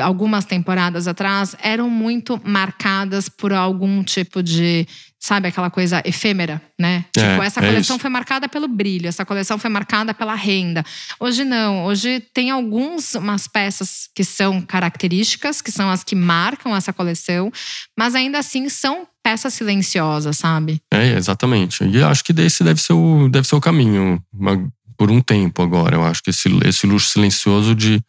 algumas 0.00 0.44
temporadas 0.44 1.06
atrás 1.08 1.54
eram 1.62 1.88
muito 1.90 2.40
marcadas 2.44 3.28
por 3.28 3.52
algum 3.52 4.02
tipo 4.02 4.42
de, 4.42 4.86
sabe, 5.18 5.48
aquela 5.48 5.70
coisa 5.70 6.02
efêmera, 6.04 6.60
né? 6.78 7.04
É, 7.16 7.20
tipo, 7.30 7.42
essa 7.42 7.60
é 7.60 7.66
coleção 7.66 7.96
isso. 7.96 8.02
foi 8.02 8.10
marcada 8.10 8.48
pelo 8.48 8.68
brilho, 8.68 9.08
essa 9.08 9.24
coleção 9.24 9.58
foi 9.58 9.70
marcada 9.70 10.12
pela 10.14 10.34
renda. 10.34 10.84
Hoje 11.18 11.44
não, 11.44 11.84
hoje 11.84 12.20
tem 12.32 12.50
algumas 12.50 13.14
umas 13.14 13.46
peças 13.48 14.08
que 14.14 14.24
são 14.24 14.60
características, 14.62 15.60
que 15.62 15.70
são 15.72 15.90
as 15.90 16.02
que 16.04 16.14
marcam 16.14 16.74
essa 16.76 16.92
coleção, 16.92 17.50
mas 17.98 18.14
ainda 18.14 18.38
assim 18.38 18.68
são 18.68 19.06
peças 19.22 19.52
silenciosas, 19.54 20.38
sabe? 20.38 20.80
É, 20.92 21.12
exatamente. 21.16 21.84
E 21.84 21.96
eu 21.96 22.08
acho 22.08 22.24
que 22.24 22.32
esse 22.40 22.64
deve 22.64 22.80
ser 22.80 22.92
o, 22.94 23.28
deve 23.28 23.46
ser 23.46 23.56
o 23.56 23.60
caminho 23.60 24.22
uma- 24.32 24.70
por 24.96 25.10
um 25.12 25.20
tempo 25.20 25.62
agora. 25.62 25.94
Eu 25.96 26.04
acho 26.04 26.22
que 26.22 26.30
esse, 26.30 26.48
esse 26.64 26.86
luxo 26.86 27.10
silencioso 27.10 27.74
de. 27.74 28.00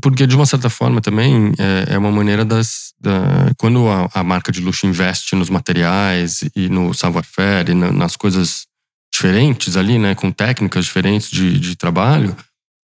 Porque, 0.00 0.26
de 0.26 0.36
uma 0.36 0.46
certa 0.46 0.68
forma, 0.68 1.00
também 1.00 1.52
é, 1.58 1.94
é 1.94 1.98
uma 1.98 2.10
maneira 2.10 2.44
das. 2.44 2.92
Da, 3.00 3.52
quando 3.56 3.88
a, 3.88 4.08
a 4.12 4.24
marca 4.24 4.50
de 4.50 4.60
luxo 4.60 4.86
investe 4.86 5.36
nos 5.36 5.48
materiais 5.48 6.44
e 6.54 6.68
no 6.68 6.92
savoir-faire 6.92 7.70
e 7.70 7.74
na- 7.74 7.92
nas 7.92 8.16
coisas 8.16 8.66
diferentes 9.12 9.76
ali, 9.76 9.98
né, 9.98 10.14
com 10.14 10.30
técnicas 10.30 10.84
diferentes 10.84 11.30
de, 11.30 11.58
de 11.58 11.76
trabalho, 11.76 12.36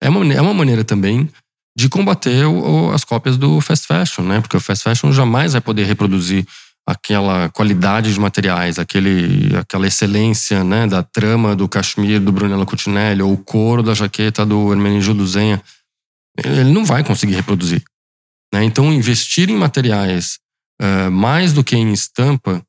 é 0.02 0.08
uma, 0.08 0.32
é 0.32 0.40
uma 0.40 0.54
maneira 0.54 0.84
também 0.84 1.28
de 1.76 1.88
combater 1.88 2.46
o, 2.46 2.86
o, 2.86 2.92
as 2.92 3.04
cópias 3.04 3.36
do 3.36 3.60
fast 3.60 3.86
fashion, 3.86 4.22
né? 4.22 4.40
Porque 4.40 4.56
o 4.56 4.60
fast 4.60 4.84
fashion 4.84 5.12
jamais 5.12 5.52
vai 5.52 5.60
poder 5.60 5.84
reproduzir 5.84 6.46
aquela 6.86 7.48
qualidade 7.48 8.12
de 8.12 8.20
materiais, 8.20 8.78
aquele, 8.78 9.56
aquela 9.56 9.86
excelência 9.86 10.62
né, 10.62 10.86
da 10.86 11.02
trama 11.02 11.56
do 11.56 11.66
cachemir 11.68 12.20
do 12.20 12.30
Brunello 12.30 12.66
Cucinelli 12.66 13.22
ou 13.22 13.32
o 13.32 13.38
couro 13.38 13.82
da 13.82 13.94
jaqueta 13.94 14.44
do 14.44 14.70
Hermenegildo 14.70 15.26
Zenha, 15.26 15.62
ele 16.36 16.72
não 16.72 16.84
vai 16.84 17.04
conseguir 17.04 17.34
reproduzir. 17.34 17.82
Né? 18.52 18.64
Então, 18.64 18.92
investir 18.92 19.50
em 19.50 19.56
materiais 19.56 20.38
uh, 20.80 21.10
mais 21.10 21.52
do 21.52 21.64
que 21.64 21.76
em 21.76 21.92
estampa 21.92 22.64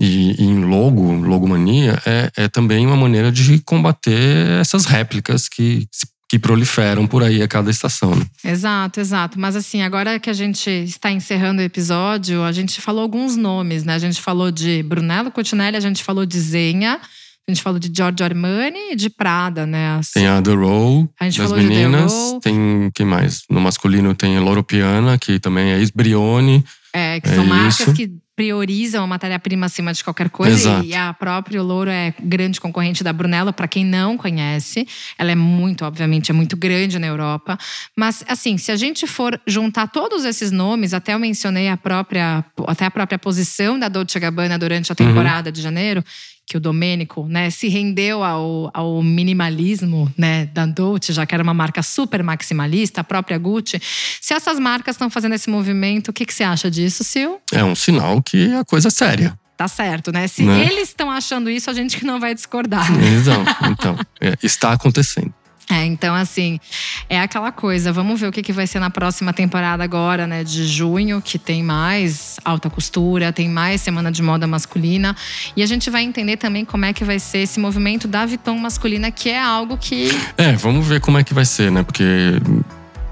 e, 0.00 0.40
e 0.40 0.44
em 0.44 0.64
logo, 0.64 1.12
logomania, 1.12 2.00
é, 2.04 2.30
é 2.36 2.48
também 2.48 2.86
uma 2.86 2.96
maneira 2.96 3.30
de 3.30 3.60
combater 3.60 4.60
essas 4.60 4.86
réplicas 4.86 5.48
que 5.48 5.88
que 6.34 6.38
proliferam 6.38 7.06
por 7.06 7.22
aí 7.22 7.42
a 7.42 7.46
cada 7.46 7.70
estação. 7.70 8.14
Né? 8.16 8.26
Exato, 8.44 8.98
exato. 8.98 9.38
Mas 9.38 9.54
assim, 9.54 9.82
agora 9.82 10.18
que 10.18 10.28
a 10.28 10.32
gente 10.32 10.68
está 10.68 11.08
encerrando 11.10 11.60
o 11.60 11.64
episódio, 11.64 12.42
a 12.42 12.50
gente 12.50 12.80
falou 12.80 13.02
alguns 13.02 13.36
nomes, 13.36 13.84
né? 13.84 13.94
A 13.94 13.98
gente 13.98 14.20
falou 14.20 14.50
de 14.50 14.82
Brunello 14.82 15.30
Cucinelli, 15.30 15.76
a 15.76 15.80
gente 15.80 16.02
falou 16.02 16.26
de 16.26 16.40
Zenha, 16.40 17.00
a 17.46 17.52
gente 17.52 17.62
falou 17.62 17.78
de 17.78 17.90
Giorgio 17.94 18.24
Armani 18.24 18.92
e 18.92 18.96
de 18.96 19.10
Prada, 19.10 19.66
né? 19.66 19.96
Assim, 19.98 20.20
tem 20.20 20.26
a 20.26 20.40
The 20.40 20.54
Row, 20.54 21.08
a 21.20 21.24
gente 21.24 21.38
das 21.38 21.50
falou 21.50 21.62
meninas. 21.62 22.12
De 22.12 22.18
The 22.18 22.24
Row. 22.24 22.40
Tem 22.40 22.90
quem 22.94 23.06
mais? 23.06 23.42
No 23.50 23.60
masculino 23.60 24.14
tem 24.14 24.38
Loro 24.38 24.64
Piana, 24.64 25.18
que 25.18 25.38
também 25.38 25.72
é 25.72 25.78
ex-Brioni. 25.78 26.64
É, 26.92 27.20
que 27.20 27.28
são 27.28 27.44
é 27.44 27.46
marcas 27.46 27.80
isso. 27.80 27.92
que 27.92 28.10
priorizam 28.36 29.04
a 29.04 29.06
matéria-prima 29.06 29.66
acima 29.66 29.92
de 29.92 30.02
qualquer 30.02 30.28
coisa. 30.28 30.54
Exato. 30.54 30.84
E 30.84 30.94
a 30.94 31.12
própria 31.14 31.62
Louro 31.62 31.90
é 31.90 32.14
grande 32.20 32.60
concorrente 32.60 33.04
da 33.04 33.12
Brunello, 33.12 33.52
para 33.52 33.68
quem 33.68 33.84
não 33.84 34.16
conhece. 34.16 34.86
Ela 35.16 35.32
é 35.32 35.34
muito, 35.34 35.84
obviamente, 35.84 36.30
é 36.30 36.34
muito 36.34 36.56
grande 36.56 36.98
na 36.98 37.06
Europa. 37.06 37.56
Mas, 37.96 38.24
assim, 38.26 38.58
se 38.58 38.72
a 38.72 38.76
gente 38.76 39.06
for 39.06 39.40
juntar 39.46 39.86
todos 39.88 40.24
esses 40.24 40.50
nomes, 40.50 40.92
até 40.92 41.14
eu 41.14 41.18
mencionei 41.18 41.68
a 41.68 41.76
própria, 41.76 42.44
até 42.66 42.86
a 42.86 42.90
própria 42.90 43.18
posição 43.18 43.78
da 43.78 43.88
Dolce 43.88 44.18
Gabbana 44.18 44.58
durante 44.58 44.90
a 44.90 44.94
temporada 44.94 45.50
uhum. 45.50 45.52
de 45.52 45.62
janeiro, 45.62 46.04
que 46.46 46.56
o 46.56 46.60
Domênico 46.60 47.26
né, 47.26 47.50
se 47.50 47.68
rendeu 47.68 48.22
ao, 48.22 48.70
ao 48.74 49.02
minimalismo 49.02 50.12
né, 50.16 50.46
da 50.46 50.66
Dolce, 50.66 51.12
já 51.12 51.24
que 51.24 51.34
era 51.34 51.42
uma 51.42 51.54
marca 51.54 51.82
super 51.82 52.22
maximalista, 52.22 53.00
a 53.00 53.04
própria 53.04 53.38
Gucci. 53.38 53.80
Se 54.20 54.34
essas 54.34 54.58
marcas 54.58 54.94
estão 54.94 55.08
fazendo 55.08 55.34
esse 55.34 55.48
movimento, 55.48 56.08
o 56.08 56.12
que, 56.12 56.26
que 56.26 56.34
você 56.34 56.44
acha 56.44 56.70
disso, 56.70 57.02
Sil? 57.02 57.40
É 57.52 57.64
um 57.64 57.74
sinal 57.74 58.22
que 58.22 58.52
a 58.52 58.64
coisa 58.64 58.88
é 58.88 58.90
séria. 58.90 59.38
Tá 59.56 59.68
certo, 59.68 60.10
né? 60.10 60.26
Se 60.26 60.42
né? 60.42 60.66
eles 60.66 60.88
estão 60.88 61.10
achando 61.10 61.48
isso, 61.48 61.70
a 61.70 61.72
gente 61.72 61.96
que 61.96 62.04
não 62.04 62.18
vai 62.18 62.34
discordar. 62.34 62.86
Então, 62.90 63.44
então 63.70 63.96
é, 64.20 64.36
está 64.42 64.72
acontecendo. 64.72 65.32
É, 65.70 65.84
então 65.86 66.14
assim, 66.14 66.60
é 67.08 67.20
aquela 67.20 67.50
coisa. 67.50 67.92
Vamos 67.92 68.20
ver 68.20 68.28
o 68.28 68.32
que, 68.32 68.42
que 68.42 68.52
vai 68.52 68.66
ser 68.66 68.78
na 68.78 68.90
próxima 68.90 69.32
temporada 69.32 69.82
agora, 69.82 70.26
né? 70.26 70.44
De 70.44 70.66
junho, 70.66 71.22
que 71.22 71.38
tem 71.38 71.62
mais 71.62 72.38
alta 72.44 72.68
costura, 72.68 73.32
tem 73.32 73.48
mais 73.48 73.80
semana 73.80 74.12
de 74.12 74.22
moda 74.22 74.46
masculina. 74.46 75.16
E 75.56 75.62
a 75.62 75.66
gente 75.66 75.88
vai 75.88 76.02
entender 76.02 76.36
também 76.36 76.64
como 76.64 76.84
é 76.84 76.92
que 76.92 77.04
vai 77.04 77.18
ser 77.18 77.38
esse 77.38 77.58
movimento 77.58 78.06
da 78.06 78.26
Viton 78.26 78.58
masculina, 78.58 79.10
que 79.10 79.30
é 79.30 79.40
algo 79.40 79.76
que. 79.78 80.08
É, 80.36 80.52
vamos 80.52 80.86
ver 80.86 81.00
como 81.00 81.18
é 81.18 81.24
que 81.24 81.32
vai 81.32 81.44
ser, 81.44 81.70
né? 81.70 81.82
Porque 81.82 82.04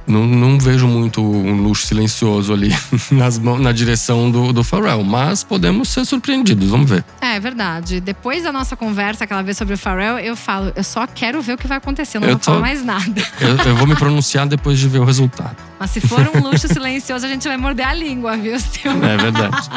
não, 0.06 0.26
não, 0.26 0.58
vejo 0.58 0.86
muito 0.86 1.22
um 1.22 1.62
luxo 1.62 1.86
silencioso 1.86 2.52
ali 2.52 2.74
nas, 3.10 3.38
na 3.38 3.72
direção 3.72 4.30
do, 4.30 4.52
do 4.52 4.64
Pharrell, 4.64 5.02
mas 5.02 5.44
podemos 5.44 5.88
ser 5.88 6.04
surpreendidos, 6.04 6.68
vamos 6.68 6.90
ver. 6.90 7.04
É, 7.20 7.36
é 7.36 7.40
verdade. 7.40 8.00
Depois 8.00 8.42
da 8.42 8.52
nossa 8.52 8.76
conversa 8.76 9.24
aquela 9.24 9.42
vez 9.42 9.56
sobre 9.56 9.74
o 9.74 9.78
Pharrell, 9.78 10.18
eu 10.18 10.36
falo, 10.36 10.72
eu 10.74 10.84
só 10.84 11.06
quero 11.06 11.40
ver 11.40 11.54
o 11.54 11.58
que 11.58 11.66
vai 11.66 11.78
acontecer, 11.78 12.18
eu 12.18 12.20
não 12.20 12.28
eu 12.28 12.34
vou 12.34 12.40
tô, 12.40 12.44
falar 12.46 12.60
mais 12.60 12.84
nada. 12.84 13.02
Eu, 13.40 13.56
eu, 13.56 13.76
vou 13.76 13.86
me 13.86 13.96
pronunciar 13.96 14.46
depois 14.46 14.78
de 14.78 14.88
ver 14.88 14.98
o 14.98 15.04
resultado. 15.04 15.56
Mas 15.78 15.90
se 15.90 16.00
for 16.00 16.30
um 16.34 16.40
luxo 16.40 16.68
silencioso, 16.68 17.26
a 17.26 17.28
gente 17.28 17.46
vai 17.48 17.56
morder 17.56 17.86
a 17.86 17.94
língua, 17.94 18.36
viu, 18.36 18.58
Sil? 18.60 18.92
É 19.02 19.16
verdade. 19.16 19.68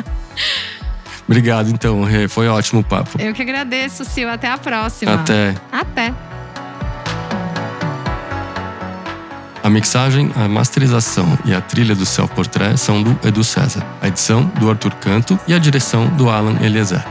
Obrigado, 1.28 1.70
então, 1.70 2.04
Rê. 2.04 2.28
Foi 2.28 2.48
ótimo 2.48 2.82
o 2.82 2.84
papo. 2.84 3.20
Eu 3.20 3.34
que 3.34 3.42
agradeço, 3.42 4.06
Sil. 4.06 4.30
Até 4.30 4.50
a 4.50 4.58
próxima. 4.58 5.16
Até. 5.16 5.56
Até. 5.72 6.14
A 9.66 9.70
mixagem, 9.72 10.32
a 10.36 10.48
masterização 10.48 11.26
e 11.44 11.52
a 11.52 11.60
trilha 11.60 11.96
do 11.96 12.06
Self 12.06 12.36
Portrait 12.36 12.78
são 12.78 13.02
do 13.02 13.18
Edu 13.28 13.44
César, 13.44 13.84
a 14.00 14.08
edição 14.08 14.46
do 14.60 14.70
Arthur 14.70 14.94
Canto 14.98 15.40
e 15.48 15.56
a 15.56 15.58
direção 15.58 16.06
do 16.10 16.30
Alan 16.30 16.64
Eliezer. 16.64 17.04